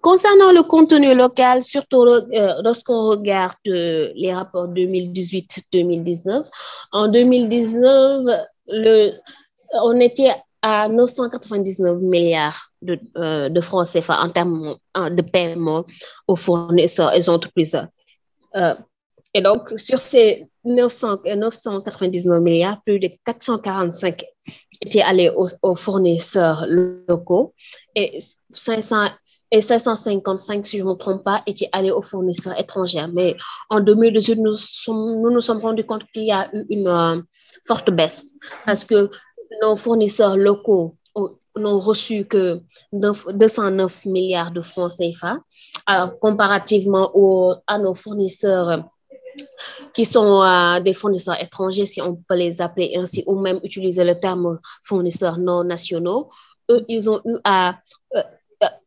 [0.00, 6.44] Concernant le contenu local, surtout euh, lorsqu'on regarde euh, les rapports 2018-2019,
[6.92, 8.24] en 2019,
[8.68, 9.12] le,
[9.82, 12.98] on était à 999 milliards de,
[13.48, 15.84] de francs CFA en termes de paiement
[16.26, 17.86] aux fournisseurs et aux entreprises.
[19.34, 24.24] et donc, sur ces 900, 999 milliards, plus de 445
[24.84, 27.54] étaient allés aux, fournisseurs locaux
[27.94, 28.18] et
[28.52, 29.08] 500
[29.50, 33.06] et 555, si je ne me trompe pas, étaient allés aux fournisseurs étrangers.
[33.12, 33.36] Mais
[33.70, 34.56] en 2018, nous
[34.88, 37.22] nous, nous sommes rendus compte qu'il y a eu une euh,
[37.64, 38.32] forte baisse
[38.66, 39.10] parce que
[39.62, 40.96] nos fournisseurs locaux
[41.56, 42.60] n'ont reçu que
[42.92, 45.38] 209 milliards de francs CFA,
[45.90, 47.12] euh, comparativement
[47.68, 48.84] à nos fournisseurs
[49.92, 54.04] qui sont euh, des fournisseurs étrangers, si on peut les appeler ainsi, ou même utiliser
[54.04, 56.28] le terme fournisseurs non nationaux.
[56.70, 57.76] Eux, ils ont eu à,
[58.14, 58.22] euh,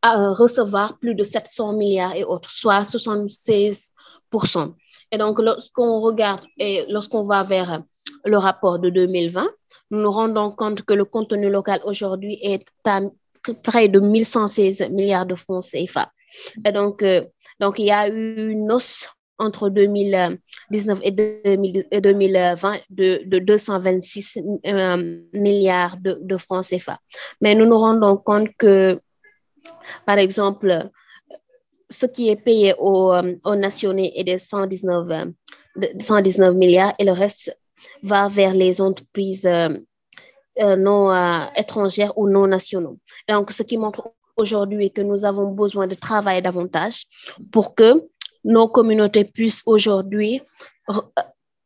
[0.02, 3.92] à recevoir plus de 700 milliards et autres, soit 76
[5.12, 7.82] Et donc, lorsqu'on regarde et lorsqu'on va vers
[8.24, 9.48] le rapport de 2020,
[9.90, 13.00] nous nous rendons compte que le contenu local aujourd'hui est à
[13.62, 16.10] près de 1116 milliards de francs CFA.
[16.64, 17.24] Et donc, euh,
[17.60, 19.08] donc il y a eu une hausse
[19.38, 26.98] entre 2019 et 2020 de, de 226 euh, milliards de, francs CFA.
[27.40, 29.00] Mais nous nous rendons compte que,
[30.06, 30.90] par exemple,
[31.90, 35.28] ce qui est payé aux, aux nationaux est de 119,
[35.98, 37.56] 119 milliards et le reste
[38.02, 39.68] va vers les entreprises euh,
[40.60, 41.12] euh, non
[41.56, 42.98] étrangères ou non nationaux.
[43.28, 47.04] Donc, ce qui montre aujourd'hui que nous avons besoin de travailler davantage
[47.52, 48.08] pour que
[48.48, 50.40] nos communautés puissent aujourd'hui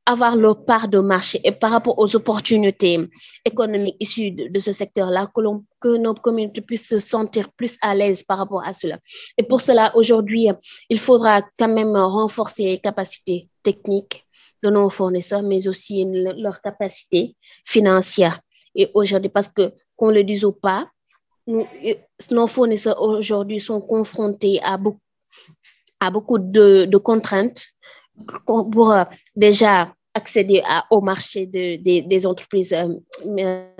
[0.04, 2.98] avoir leur part de marché et par rapport aux opportunités
[3.44, 5.40] économiques issues de, ce secteur-là, que,
[5.80, 8.98] que, nos communautés puissent se sentir plus à l'aise par rapport à cela.
[9.38, 10.48] Et pour cela, aujourd'hui,
[10.88, 14.26] il faudra quand même renforcer les capacités techniques
[14.64, 18.40] de nos fournisseurs, mais aussi leur capacité financière.
[18.74, 20.88] Et aujourd'hui, parce que, qu'on le dise ou pas,
[21.46, 25.01] nos fournisseurs aujourd'hui sont confrontés à beaucoup
[26.06, 27.68] a beaucoup de, contraintes
[28.46, 28.94] pour
[29.36, 32.88] déjà accéder à, au marché de, des entreprises euh,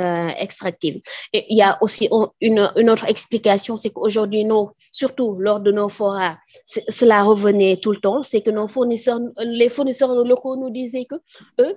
[0.00, 1.00] euh, extractives.
[1.32, 2.08] Il y a aussi
[2.40, 7.98] une, autre explication, c'est qu'aujourd'hui, nous, surtout lors de nos forats, cela revenait tout le
[7.98, 11.16] temps, c'est que nos fournisseurs, les fournisseurs locaux nous disaient que
[11.60, 11.76] eux,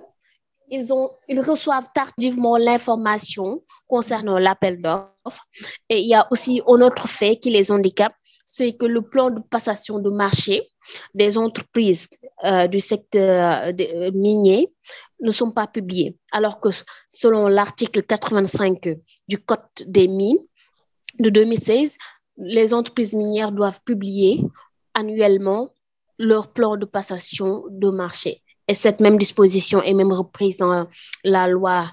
[0.70, 0.88] ils,
[1.28, 5.46] ils reçoivent tardivement l'information concernant l'appel d'offres.
[5.88, 8.14] Et il y a aussi un autre fait qui les handicape,
[8.46, 10.66] c'est que le plan de passation de marché
[11.14, 12.08] des entreprises
[12.44, 14.72] euh, du secteur euh, minier
[15.20, 16.68] ne sont pas publiés, alors que
[17.10, 20.38] selon l'article 85 du Code des mines
[21.18, 21.98] de 2016,
[22.38, 24.40] les entreprises minières doivent publier
[24.94, 25.70] annuellement
[26.18, 28.42] leur plan de passation de marché.
[28.68, 30.86] Et cette même disposition est même reprise dans
[31.24, 31.90] la loi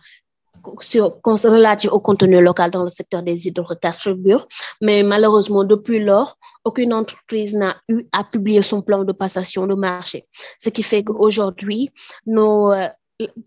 [0.80, 4.48] sur, relative au contenu local dans le secteur des hydrocarbures.
[4.82, 9.76] Mais malheureusement, depuis lors, aucune entreprise n'a eu à publier son plan de passation de
[9.76, 10.28] marché.
[10.60, 11.92] Ce qui fait qu'aujourd'hui,
[12.26, 12.88] nos, euh,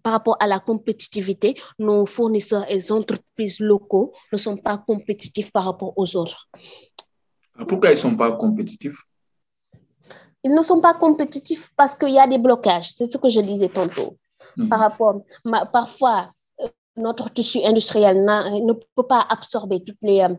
[0.02, 5.64] par rapport à la compétitivité, nos fournisseurs et entreprises locaux ne sont pas compétitifs par
[5.64, 6.48] rapport aux autres.
[7.68, 9.02] Pourquoi ils ne sont pas compétitifs?
[10.44, 12.92] Ils ne sont pas compétitifs parce qu'il y a des blocages.
[12.92, 14.16] C'est ce que je disais tantôt.
[14.56, 14.68] Mhm.
[14.68, 15.22] Par rapport,
[15.72, 16.30] parfois,
[16.96, 20.34] notre tissu industriel ne peut pas absorber toutes les euh,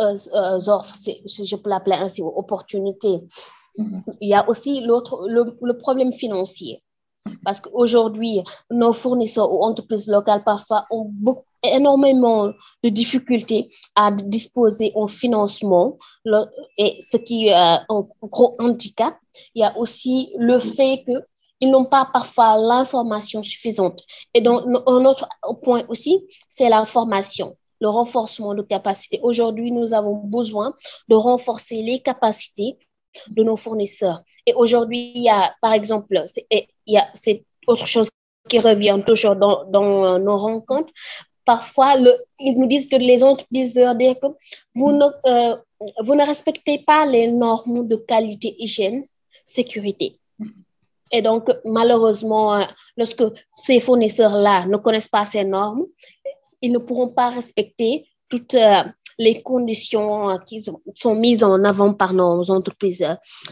[0.00, 3.20] euh, euh, offres, si je peux l'appeler ainsi, opportunités.
[3.78, 4.16] Mm-hmm.
[4.20, 6.82] Il y a aussi l'autre, le, problème financier.
[7.42, 11.10] Parce qu'aujourd'hui, nos fournisseurs ou entreprises locales parfois ont
[11.62, 15.96] énormément de difficultés à disposer en financement,
[16.76, 19.16] et ce qui est un gros handicap.
[19.54, 21.12] Il y a aussi le fait que
[21.64, 24.00] ils n'ont pas parfois l'information suffisante.
[24.34, 25.26] Et donc, un autre
[25.62, 29.18] point aussi, c'est la formation, le renforcement de capacités.
[29.22, 30.74] Aujourd'hui, nous avons besoin
[31.08, 32.78] de renforcer les capacités
[33.28, 34.20] de nos fournisseurs.
[34.44, 38.10] Et aujourd'hui, il y a, par exemple, il y a, c'est autre chose
[38.50, 40.92] qui revient toujours dans, dans nos rencontres.
[41.46, 41.94] Parfois,
[42.40, 45.56] ils nous disent que les entreprises leur disent que euh,
[46.02, 49.02] vous ne respectez pas les normes de qualité, hygiène,
[49.44, 50.18] sécurité.
[51.14, 52.64] Et donc, malheureusement, euh,
[52.96, 53.22] lorsque
[53.54, 55.84] ces fournisseurs-là ne connaissent pas ces normes,
[56.60, 58.82] ils ne pourront pas respecter toutes euh,
[59.16, 60.60] les conditions euh, qui
[60.96, 63.06] sont mises en avant par nos entreprises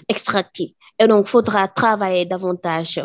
[0.08, 0.72] extractives.
[0.98, 3.00] Et donc, il faudra travailler davantage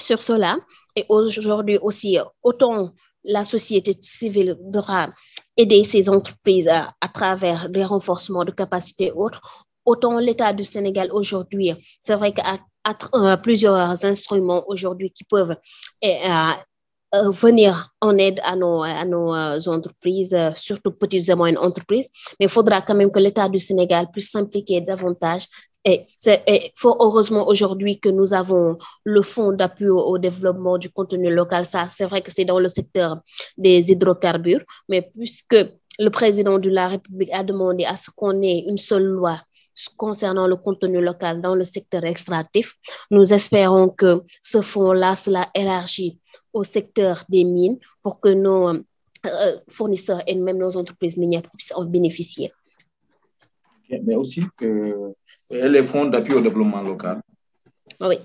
[0.00, 0.56] sur cela.
[0.96, 2.92] Et aujourd'hui aussi, autant
[3.24, 5.10] la société civile devra
[5.58, 11.74] aider ces entreprises à, travers des renforcements de capacités autres, autant l'État du Sénégal aujourd'hui,
[12.00, 12.56] c'est vrai qu'à
[13.14, 15.56] euh, plusieurs instruments aujourd'hui qui peuvent
[16.04, 16.08] euh,
[17.14, 18.84] euh, venir en aide à nos,
[19.68, 24.08] entreprises, surtout petites et moyennes entreprises, mais il faudra quand même que l'État du Sénégal
[24.12, 25.46] puisse s'impliquer davantage.
[25.84, 26.02] Et
[26.74, 31.64] fort heureusement aujourd'hui que nous avons le fonds d'appui au, au, développement du contenu local.
[31.64, 33.18] Ça, c'est vrai que c'est dans le secteur
[33.56, 35.54] des hydrocarbures, mais puisque
[35.98, 39.40] le président de la République a demandé à ce qu'on ait une seule loi
[39.96, 42.74] concernant le contenu local dans le secteur extractif,
[43.10, 46.18] nous espérons que ce fonds-là sera élargi
[46.52, 51.74] au secteur des mines pour que nos euh, fournisseurs et même nos entreprises minières puissent
[51.74, 52.52] en bénéficier.
[53.90, 55.12] Mais aussi que
[55.50, 57.20] les fonds d'appui au développement local.
[58.00, 58.16] Oui.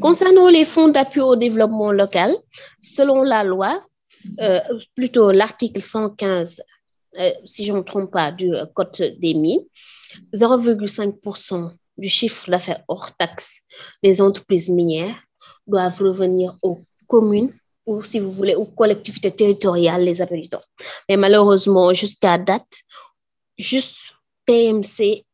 [0.00, 2.32] Concernant les fonds d'appui au développement local,
[2.80, 3.82] selon la loi,
[4.40, 4.60] euh,
[4.94, 6.62] plutôt l'article 115,
[7.18, 9.64] euh, si je ne me trompe pas, du Code des mines,
[10.34, 13.60] 0,5% du chiffre d'affaires hors taxe
[14.02, 15.16] des entreprises minières
[15.66, 17.52] doivent revenir aux communes
[17.86, 20.60] ou, si vous voulez, aux collectivités territoriales, les habitants.
[21.08, 22.82] Mais malheureusement, jusqu'à date,
[23.58, 24.12] juste
[24.46, 25.24] PMC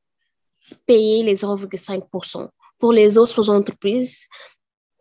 [0.86, 2.48] paye les 0,5%.
[2.78, 4.26] Pour les autres entreprises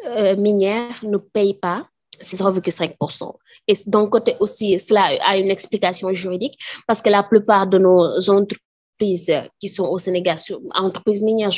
[0.05, 1.87] euh, minières, ne payent pas
[2.21, 3.33] ces 0,5%.
[3.67, 8.29] Et d'un côté aussi, cela a une explication juridique parce que la plupart de nos
[8.29, 10.37] entreprises qui sont au Sénégal,
[10.73, 11.51] entreprises minières,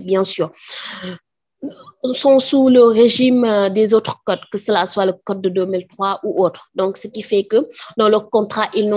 [0.00, 0.50] bien sûr,
[2.12, 6.44] sont sous le régime des autres codes, que cela soit le code de 2003 ou
[6.44, 6.70] autre.
[6.74, 8.90] Donc, ce qui fait que dans leur contrat, ils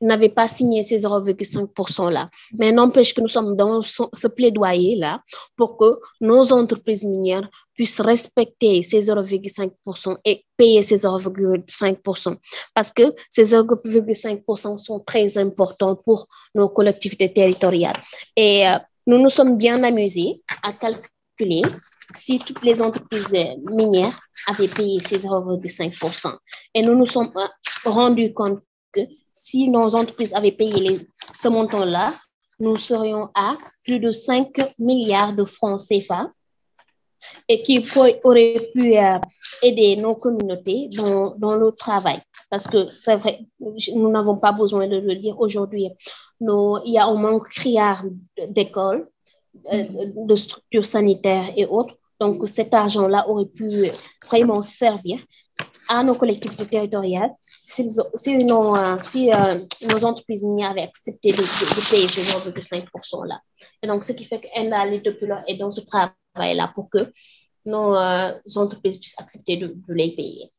[0.00, 2.28] n'avaient pas signé ces 0,5%-là.
[2.58, 5.22] Mais n'empêche que nous sommes dans ce plaidoyer-là
[5.56, 12.36] pour que nos entreprises minières puissent respecter ces 0,5% et payer ces 0,5%.
[12.74, 18.00] Parce que ces 0,5% sont très importants pour nos collectivités territoriales.
[18.36, 21.62] Et euh, nous nous sommes bien amusés à calculer
[22.12, 23.36] si toutes les entreprises
[23.70, 26.36] minières avaient payé ces 0,5%.
[26.74, 27.32] Et nous nous sommes
[27.84, 28.60] rendus compte
[28.92, 29.00] que
[29.32, 31.00] si nos entreprises avaient payé
[31.40, 32.12] ce montant-là,
[32.60, 36.30] nous serions à plus de 5 milliards de francs CFA
[37.48, 37.84] et qui
[38.24, 39.18] aurait pu euh,
[39.62, 42.20] aider nos communautés dans, dans le travail.
[42.50, 45.88] Parce que c'est vrai, nous n'avons pas besoin de le dire aujourd'hui.
[46.40, 48.04] Il y a un manque criard
[48.48, 49.13] d'écoles, euh,
[49.54, 51.96] de structures sanitaires et autres.
[52.20, 53.68] Donc, cet argent-là aurait pu
[54.28, 55.18] vraiment servir
[55.88, 59.58] à nos collectivités territoriales si, si, nos, si euh,
[59.90, 63.40] nos entreprises minières avaient accepté de, de, de payer ce 0,5%-là.
[63.82, 67.10] Et donc, ce qui fait qu'Endali, depuis là, est dans ce travail-là pour que
[67.66, 70.50] nos euh, entreprises puissent accepter de, les payer.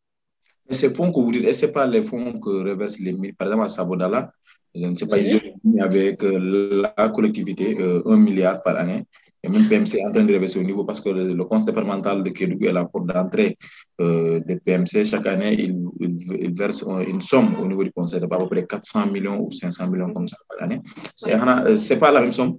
[0.67, 3.47] Mais ces fonds que vous dites, ce n'est pas les fonds que reversent les par
[3.47, 4.31] exemple à Sabodala,
[4.75, 9.05] je ne sais pas, ont avec euh, la collectivité euh, un milliard par année.
[9.43, 11.67] Et même PMC est en train de reverser au niveau parce que le, le conseil
[11.67, 13.57] départemental de Kédougou est la porte d'entrée
[14.01, 15.05] euh, de PMC.
[15.05, 18.47] Chaque année, il, il, il, verse une somme au niveau du conseil de à peu
[18.47, 20.81] près 400 millions ou 500 millions comme ça par année.
[21.15, 22.57] C'est n'est pas la même somme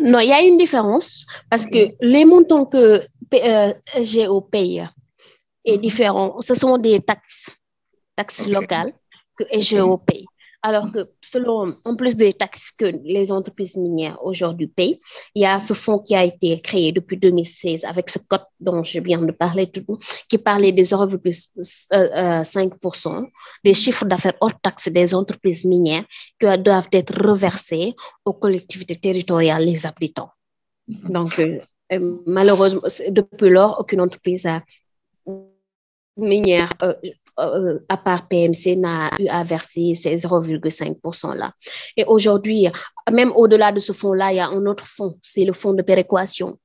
[0.00, 3.00] Non, il y a une différence parce que les montants que
[4.02, 4.84] SGO paye
[5.64, 6.40] est différent.
[6.40, 7.50] Ce sont des taxes,
[8.16, 8.52] taxes okay.
[8.52, 8.92] locales
[9.36, 10.26] que SGO paye.
[10.60, 14.98] Alors que selon, en plus des taxes que les entreprises minières aujourd'hui payent,
[15.36, 18.82] il y a ce fonds qui a été créé depuis 2016 avec ce code dont
[18.82, 19.70] je viens de parler,
[20.28, 23.28] qui parlait des 0,5%
[23.64, 26.02] des chiffres d'affaires hors taxes des entreprises minières
[26.40, 27.94] qui doivent être reversés
[28.24, 30.30] aux collectivités territoriales, les habitants.
[30.88, 31.60] Donc, euh,
[32.26, 34.48] malheureusement, depuis lors, aucune entreprise
[36.16, 36.72] minière
[37.38, 41.52] euh, euh, à part PMC, n'a eu à verser ces 0,5% là.
[41.96, 42.68] Et aujourd'hui,
[43.12, 45.82] même au-delà de ce fonds-là, il y a un autre fonds, c'est le fonds de
[45.82, 46.58] péréquation,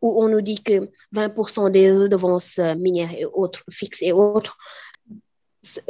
[0.00, 4.56] où on nous dit que 20% des redevances minières et autres, fixes et autres,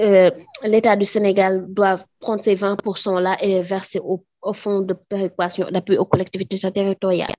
[0.00, 0.30] euh,
[0.64, 5.98] l'État du Sénégal doit prendre ces 20%-là et verser au, au fonds de péréquation d'appui
[5.98, 7.34] aux collectivités territoriales.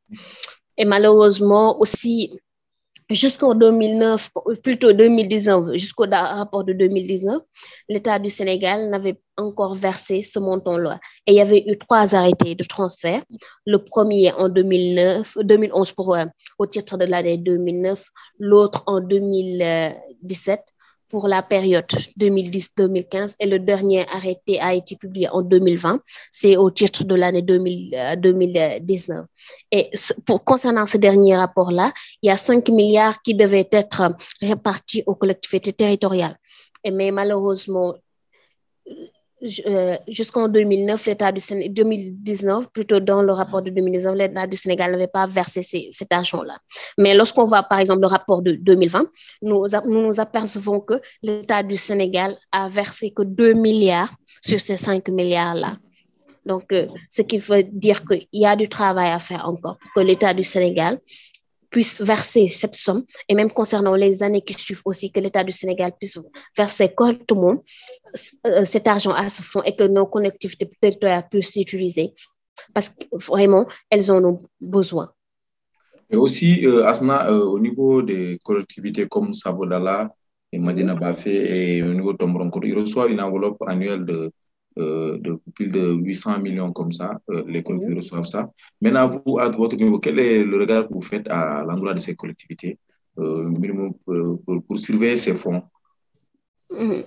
[0.78, 2.39] Et malheureusement aussi,
[3.10, 4.30] jusqu'en 2009,
[4.63, 7.41] plutôt 2019, jusqu'au rapport de 2019,
[7.89, 11.00] l'État du Sénégal n'avait encore versé ce montant-là.
[11.26, 13.22] Et il y avait eu trois arrêtés de transfert.
[13.65, 16.26] Le premier en 2009, 2011 pour, euh,
[16.60, 18.04] au titre de l'année 2009,
[18.39, 20.62] l'autre en 2017
[21.10, 21.86] pour la période
[22.20, 26.01] 2010-2015 et le dernier arrêté a été publié en 2020.
[26.32, 29.26] C'est au titre de l'année 2019.
[29.72, 29.89] Et
[30.26, 31.91] pour, concernant ce dernier rapport-là,
[32.22, 36.38] il y a 5 milliards qui devaient être répartis aux collectivités territoriales.
[36.84, 37.95] Et mais malheureusement,
[39.66, 44.58] euh, jusqu'en 2009, l'État du Sénégal, 2019, plutôt dans le rapport de 2019, l'État du
[44.58, 46.58] Sénégal n'avait pas versé cet argent-là.
[46.98, 49.06] Mais lorsqu'on voit, par exemple, le rapport de 2020,
[49.44, 54.78] nous, nous nous apercevons que l'État du Sénégal a versé que 2 milliards sur ces
[54.78, 55.78] 5 milliards-là.
[56.46, 59.92] Donc, euh, ce qui veut dire qu'il y a du travail à faire encore pour
[59.96, 61.00] que l'État du Sénégal
[61.70, 65.51] puisse verser cette somme, et même concernant les années qui suivent aussi, que l'État du
[65.51, 66.20] Sénégal puisse
[66.57, 67.63] verser correctement
[68.47, 72.13] euh, cet argent à ce fonds et que nos collectivités territoriales puissent s'utiliser
[72.74, 75.11] parce que vraiment, elles en ont besoin.
[76.09, 80.11] Et aussi, euh, Asna, euh, au niveau des collectivités comme Sabodala
[80.51, 80.95] et Madina.
[80.95, 84.32] Bafé et au niveau de Tombronko, ils reçoivent une enveloppe annuelle de
[84.78, 88.49] euh, de plus de 800 millions comme ça, euh, les collectivités reçoivent ça.
[88.82, 91.99] Maintenant, vous, à votre niveau, quel est le regard que vous faites à l'endroit de
[91.99, 92.78] ces collectivités
[93.17, 93.51] euh,
[94.05, 95.63] pour, pour, surveiller ces fonds?
[96.72, 97.05] Mm-hmm.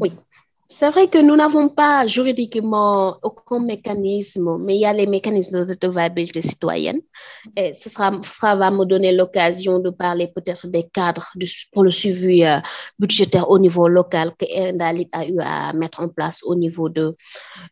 [0.00, 0.12] Oui,
[0.78, 5.64] c'est vrai que nous n'avons pas juridiquement aucun mécanisme, mais il y a les mécanismes
[5.64, 7.00] de redevabilité citoyenne.
[7.56, 11.26] Et ce sera, sera va me donner l'occasion de parler peut-être des cadres
[11.72, 12.58] pour le suivi euh,
[12.96, 17.16] budgétaire au niveau local que Endalit a eu à mettre en place au niveau de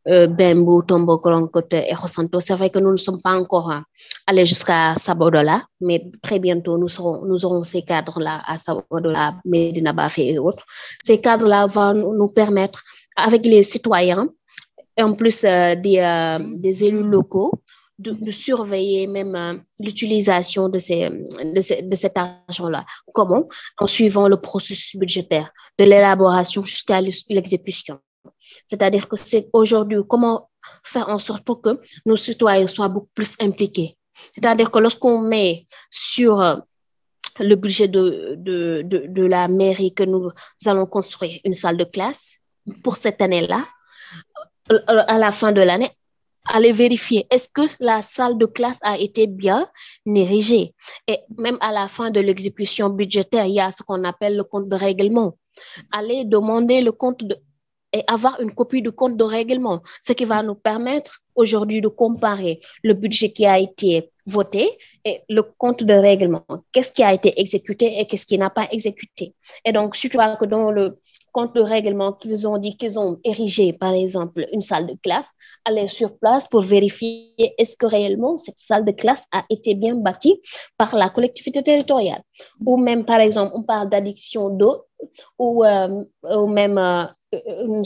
[0.08, 1.22] euh, Bembo, Tombo,
[1.70, 2.40] et Rosanto.
[2.40, 3.78] C'est vrai que nous ne sommes pas encore euh,
[4.26, 9.92] allés jusqu'à Sabodola, mais très bientôt nous, serons, nous aurons ces cadres-là à Sabodola, Medina
[9.92, 10.64] Bafé et autres.
[11.04, 12.82] Ces cadres-là vont nous permettre
[13.16, 14.28] avec les citoyens,
[14.96, 17.52] et en plus euh, des, euh, des, élus locaux,
[17.98, 22.84] de, surveiller même euh, l'utilisation de, cet argent-là.
[23.12, 23.48] Comment?
[23.78, 27.98] En suivant le processus budgétaire, de l'élaboration jusqu'à l'exécution.
[28.66, 30.50] C'est-à-dire que c'est aujourd'hui comment
[30.82, 33.96] faire en sorte pour que nos citoyens soient beaucoup plus impliqués.
[34.34, 36.62] C'est-à-dire que lorsqu'on met sur
[37.38, 40.30] le budget de, la mairie que nous
[40.64, 42.40] allons construire une salle de classe,
[42.82, 43.64] pour cette année-là,
[44.72, 45.90] euh, à la fin de l'année,
[46.48, 49.66] aller vérifier est-ce que la salle de classe a été bien
[50.06, 50.74] érigée?
[51.08, 54.44] Et même à la fin de l'exécution budgétaire, il y a ce qu'on appelle le
[54.44, 55.36] compte de règlement.
[55.92, 57.36] Aller demander le compte de,
[57.92, 61.88] et avoir une copie du compte de règlement, ce qui va nous permettre aujourd'hui de
[61.88, 64.68] comparer le budget qui a été voté
[65.04, 66.44] et le compte de règlement.
[66.72, 69.34] Qu'est-ce qui a été exécuté et qu'est-ce qui n'a pas exécuté?
[69.64, 70.98] Et donc, si tu vois que dans le
[71.36, 75.28] compte de règlement qu'ils ont dit qu'ils ont érigé, par exemple, une salle de classe,
[75.66, 79.96] aller sur place pour vérifier est-ce que réellement cette salle de classe a été bien
[79.96, 80.40] bâtie
[80.78, 82.22] par la collectivité territoriale.
[82.64, 84.86] Ou même, par exemple, on parle d'addiction d'eau
[85.38, 87.82] ou, euh, même, euh,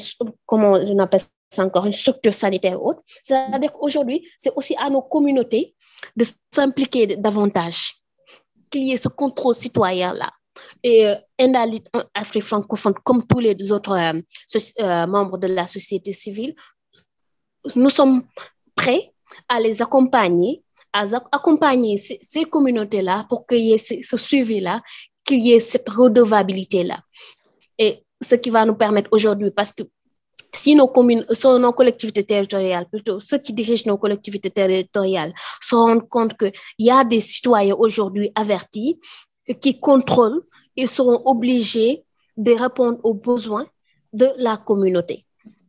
[0.46, 3.01] comment on appelle ça encore, une structure sanitaire haute.
[3.24, 5.74] C'est-à-dire qu'aujourd'hui, c'est aussi à nos communautés
[6.16, 6.24] de
[6.55, 7.94] s'impliquer davantage,
[8.70, 10.30] qu'il y ait ce contrôle citoyen-là
[10.83, 11.85] et euh, Indalit
[12.15, 14.21] Afrique francophone, comme tous les autres euh,
[14.81, 16.55] euh, membres de la société civile,
[17.77, 18.25] nous sommes
[18.75, 19.13] prêts
[19.49, 24.83] à les accompagner, à accompagner ces, communautés-là pour qu'il y ait ce, suivi-là,
[25.25, 27.01] qu'il y ait cette redevabilité-là.
[27.79, 29.85] Et ce qui va nous permettre aujourd'hui, parce que
[30.53, 36.09] si nos communes, nos collectivités territoriales, plutôt ceux qui dirigent nos collectivités territoriales, se rendent
[36.09, 38.99] compte qu'il y a des citoyens aujourd'hui avertis
[39.55, 40.42] qui contrôlent,
[40.76, 42.05] ils seront obligés
[42.36, 43.66] de répondre aux besoins
[44.12, 45.24] de la communauté.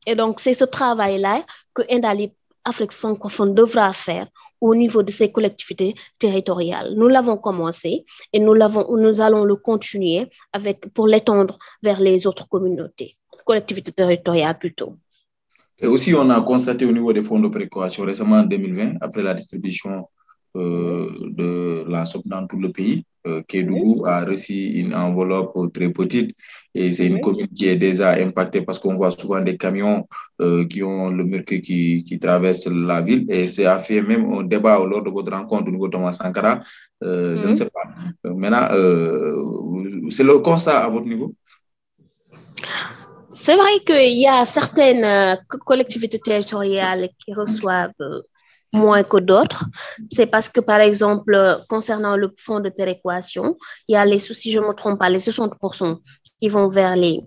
[0.07, 2.31] Et donc, c'est ce travail-là que Indali
[2.63, 4.27] Afrique francophone devra faire
[4.59, 6.93] au niveau de ses collectivités territoriales.
[6.95, 12.47] Nous l'avons commencé et nous, nous allons le continuer avec, pour l'étendre vers les autres
[12.47, 13.15] communautés,
[13.45, 14.95] collectivités territoriales plutôt.
[15.79, 19.23] Et aussi, on a constaté au niveau des fonds de précaution récemment en 2020, après
[19.23, 20.07] la distribution
[20.55, 23.03] euh, de la dans tout le pays.
[23.27, 26.35] Euh, Kédougou a reçu une enveloppe très petite.
[26.73, 30.07] Et c'est une commune qui est déjà impactée parce qu'on voit souvent des camions
[30.41, 33.25] euh, qui ont le mercure qui, qui traverse la ville.
[33.29, 36.13] Et ça a fait même un débat lors de votre rencontre au niveau de Thomas
[36.13, 36.61] Sankara.
[37.01, 38.29] Je ne sais pas.
[38.29, 38.67] maintenant,
[40.09, 41.35] c'est le constat à votre niveau.
[43.29, 47.91] C'est vrai qu'il y a certaines collectivités territoriales qui reçoivent
[48.73, 49.65] moins que d'autres.
[50.11, 53.57] C'est parce que, par exemple, concernant le fonds de péréquation,
[53.87, 55.99] il y a les soucis, je ne me trompe pas, les 60%
[56.41, 57.21] qui vont vers les,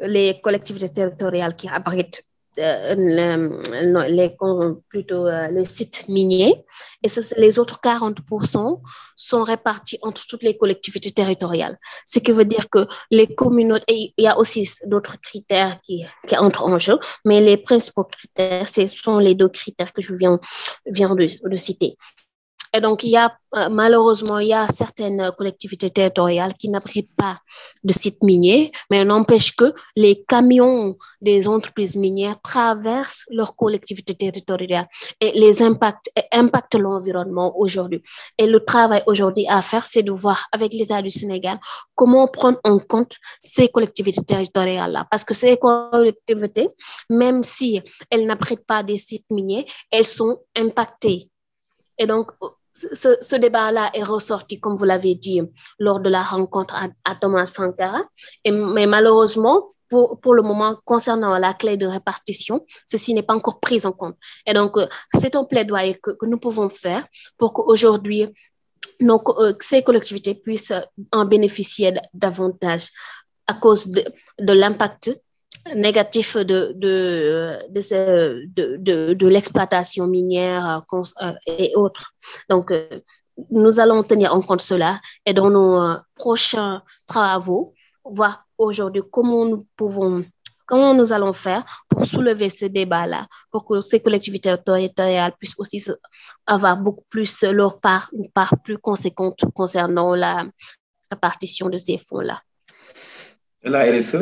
[0.00, 2.24] les collectivités territoriales qui abritent
[2.58, 2.94] euh,
[4.08, 4.36] les,
[4.88, 6.54] plutôt euh, les sites miniers.
[7.02, 8.80] Et les autres 40%
[9.16, 11.78] sont répartis entre toutes les collectivités territoriales.
[12.06, 16.36] Ce qui veut dire que les communautés, il y a aussi d'autres critères qui, qui,
[16.36, 20.38] entrent en jeu, mais les principaux critères, ce sont les deux critères que je viens,
[20.86, 21.96] de citer.
[22.74, 27.14] Et donc, il y a euh, malheureusement, il y a certaines collectivités territoriales qui n'abritent
[27.16, 27.38] pas
[27.84, 34.88] de sites miniers, mais n'empêche que les camions des entreprises minières traversent leur collectivité territoriale
[35.20, 38.02] et les impacts, impactent l'environnement aujourd'hui.
[38.38, 41.60] Et le travail aujourd'hui à faire, c'est de voir avec l'État du Sénégal
[41.94, 45.06] comment prendre en compte ces collectivités territoriales-là.
[45.10, 46.68] Parce que ces collectivités,
[47.10, 51.28] même si elles n'abritent pas des sites miniers, elles sont impactées.
[51.98, 52.32] Et donc,
[52.72, 55.42] ce, débat-là est ressorti, comme vous l'avez dit,
[55.78, 58.02] lors de la rencontre à, Thomas Sankara.
[58.44, 63.84] Mais malheureusement, pour, le moment, concernant la clé de répartition, ceci n'est pas encore pris
[63.84, 64.16] en compte.
[64.46, 67.04] Et donc, euh, c'est un plaidoyer que, nous pouvons faire
[67.36, 68.26] pour qu'aujourd'hui,
[69.00, 70.72] donc, euh, ces collectivités puissent
[71.12, 72.88] en bénéficier davantage
[73.46, 75.10] à cause de l'impact
[75.74, 82.12] négatif de, de, de, de, l'exploitation minière euh, et autres.
[82.48, 83.00] Donc, euh,
[83.50, 89.44] nous allons tenir en compte cela et dans nos euh, prochains travaux, voir aujourd'hui comment
[89.44, 90.24] nous pouvons,
[90.66, 95.82] comment nous allons faire pour soulever ce débat-là, pour que ces collectivités territoriales puissent aussi
[96.46, 100.44] avoir beaucoup plus leur part, une part plus conséquente concernant la
[101.10, 102.42] répartition de ces fonds-là.
[103.62, 104.16] La RSE,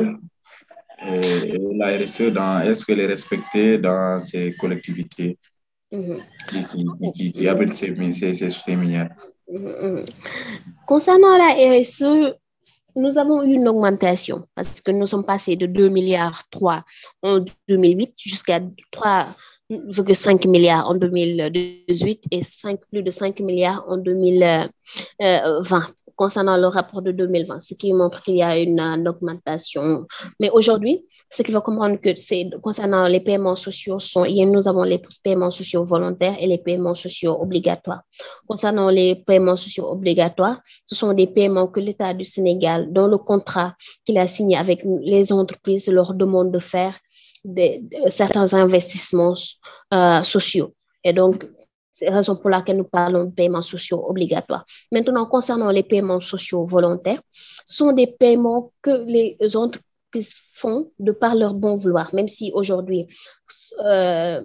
[1.03, 2.21] et la RSE,
[2.69, 5.39] est-ce qu'elle est respectée dans ces collectivités?
[5.93, 7.13] Mm -hmm.
[7.13, 9.11] qui, qui, abritent ces, ces, ces minières
[9.51, 10.05] mm-hmm.
[10.87, 12.39] Concernant la RSE,
[12.97, 16.83] nous avons eu une augmentation parce que nous sommes passés de 2 milliards 3
[17.23, 18.61] en 2008 jusqu'à
[18.93, 24.71] 3,5 milliards en 2018 et 5, plus de 5 milliards en 2020
[26.21, 30.07] concernant le rapport de 2020, ce qui montre qu'il y a une, une augmentation.
[30.39, 33.97] Mais aujourd'hui, ce qu'il faut comprendre que c'est concernant les paiements sociaux,
[34.55, 38.03] nous avons les paiements sociaux volontaires et les paiements sociaux obligatoires.
[38.47, 43.17] Concernant les paiements sociaux obligatoires, ce sont des paiements que l'État du Sénégal, dans le
[43.17, 46.99] contrat qu'il a signé avec les entreprises, leur demande de faire
[48.09, 49.33] certains investissements
[49.95, 50.75] euh, sociaux.
[51.03, 51.47] Et donc,
[52.09, 54.65] raison pour laquelle nous parlons de paiements sociaux obligatoires.
[54.93, 57.21] Maintenant, concernant les paiements sociaux volontaires,
[57.65, 59.85] ce sont des paiements que les entreprises
[60.55, 63.07] font de par leur bon vouloir, même si aujourd'hui,
[63.85, 64.41] euh,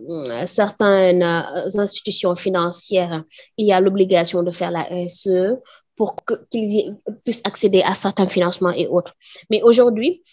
[0.45, 3.23] certaines institutions financières,
[3.57, 5.57] il y a l'obligation de faire la RSE
[5.95, 6.15] pour
[6.49, 9.13] qu'ils puissent accéder à certains financements et autres.
[9.49, 10.23] Mais aujourd'hui,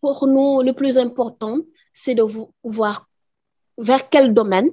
[0.00, 1.58] pour nous, le plus important,
[1.92, 2.24] c'est de
[2.62, 3.06] voir
[3.78, 4.70] vers quel domaine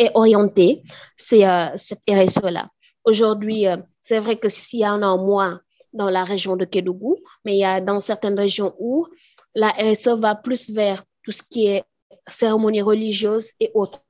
[0.00, 0.82] est orienté,
[1.14, 2.70] c'est euh, cette RSE-là.
[3.04, 5.60] Aujourd'hui, euh, c'est vrai que s'il y en a moins
[5.92, 9.06] dans la région de Kédougou, mais il y a dans certaines régions où
[9.54, 11.84] la RSE va plus vers tout ce qui est
[12.26, 14.00] cérémonie religieuse et autres.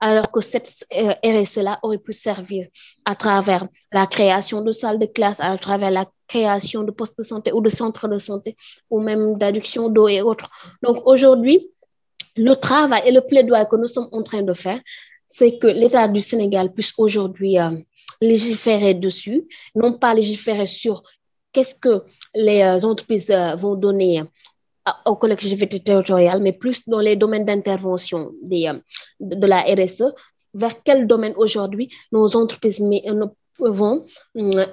[0.00, 2.64] Alors que cette euh, RSE-là aurait pu servir
[3.04, 7.24] à travers la création de salles de classe, à travers la création de postes de
[7.24, 8.54] santé ou de centres de santé,
[8.90, 10.48] ou même d'adduction d'eau et autres.
[10.82, 11.68] Donc aujourd'hui,
[12.36, 14.78] le travail et le plaidoyer que nous sommes en train de faire,
[15.28, 17.70] c'est que l'État du Sénégal puisse aujourd'hui euh,
[18.20, 21.02] légiférer dessus, non pas légiférer sur
[21.52, 22.02] qu'est-ce que
[22.34, 24.22] les euh, entreprises euh, vont donner
[25.04, 28.80] aux collectivités territoriales, mais plus dans les domaines d'intervention de,
[29.20, 30.14] de la RSE,
[30.54, 32.82] vers quel domaine aujourd'hui nos entreprises
[33.58, 34.06] pouvons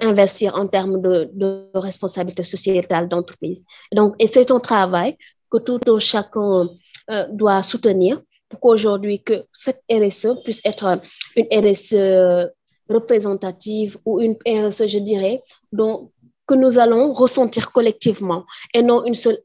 [0.00, 3.66] investir en termes de, responsabilité sociétale d'entreprise?
[3.92, 5.18] Donc, et c'est un travail
[5.50, 6.68] que tout un chacun
[7.10, 10.96] euh, doit soutenir pour qu'aujourd'hui que cette RSE puisse être
[11.36, 12.50] une RSE
[12.88, 15.42] représentative ou une RSE, je dirais,
[15.72, 16.10] donc,
[16.46, 19.38] que nous allons ressentir collectivement et non une seule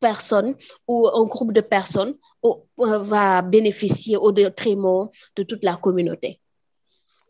[0.00, 0.54] personne
[0.86, 2.14] ou un groupe de personnes
[2.76, 6.38] va bénéficier au détriment de toute la communauté.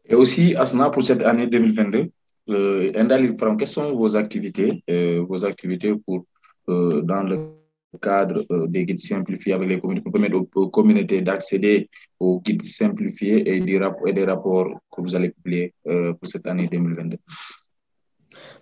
[0.06, 2.10] Et aussi, Asna, pour cette année 2022,
[2.50, 2.92] euh,
[3.58, 6.26] quelles sont vos activités, euh, vos activités pour,
[6.68, 7.53] euh, dans le
[7.98, 11.88] cadre euh, des guides simplifiés avec les communautés, pour permettre aux, communautés d'accéder
[12.18, 17.16] aux guides simplifiés et des, rapports, que vous allez publier euh, pour cette année 2022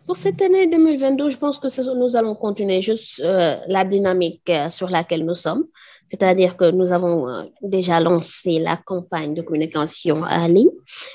[0.07, 1.69] Pour cette année 2022, je pense que
[1.99, 5.65] nous allons continuer juste euh, la dynamique sur laquelle nous sommes,
[6.07, 10.69] c'est-à-dire que nous avons déjà lancé la campagne de communication en ligne.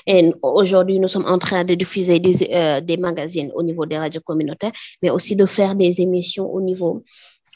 [0.06, 4.72] Et aujourd'hui, nous sommes en train de diffuser des magazines au niveau des radios communautaires,
[5.02, 7.04] mais aussi de faire des émissions au niveau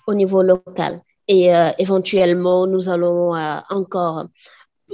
[0.07, 1.01] au niveau local.
[1.29, 4.27] Et euh, éventuellement, nous allons euh, encore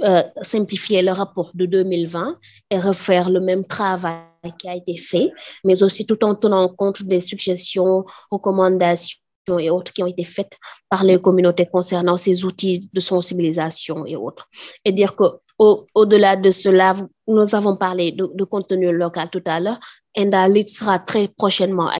[0.03, 2.37] euh, simplifier le rapport de 2020
[2.69, 4.23] et refaire le même travail
[4.57, 5.31] qui a été fait,
[5.63, 9.19] mais aussi tout en tenant compte des suggestions, recommandations
[9.57, 10.57] et autres qui ont été faites
[10.89, 14.47] par les communautés concernant ces outils de sensibilisation et autres.
[14.85, 15.23] Et dire que
[15.57, 16.95] au-delà de cela,
[17.27, 19.79] nous avons parlé de, de contenu local tout à l'heure.
[20.17, 21.87] Enda Lead sera très prochainement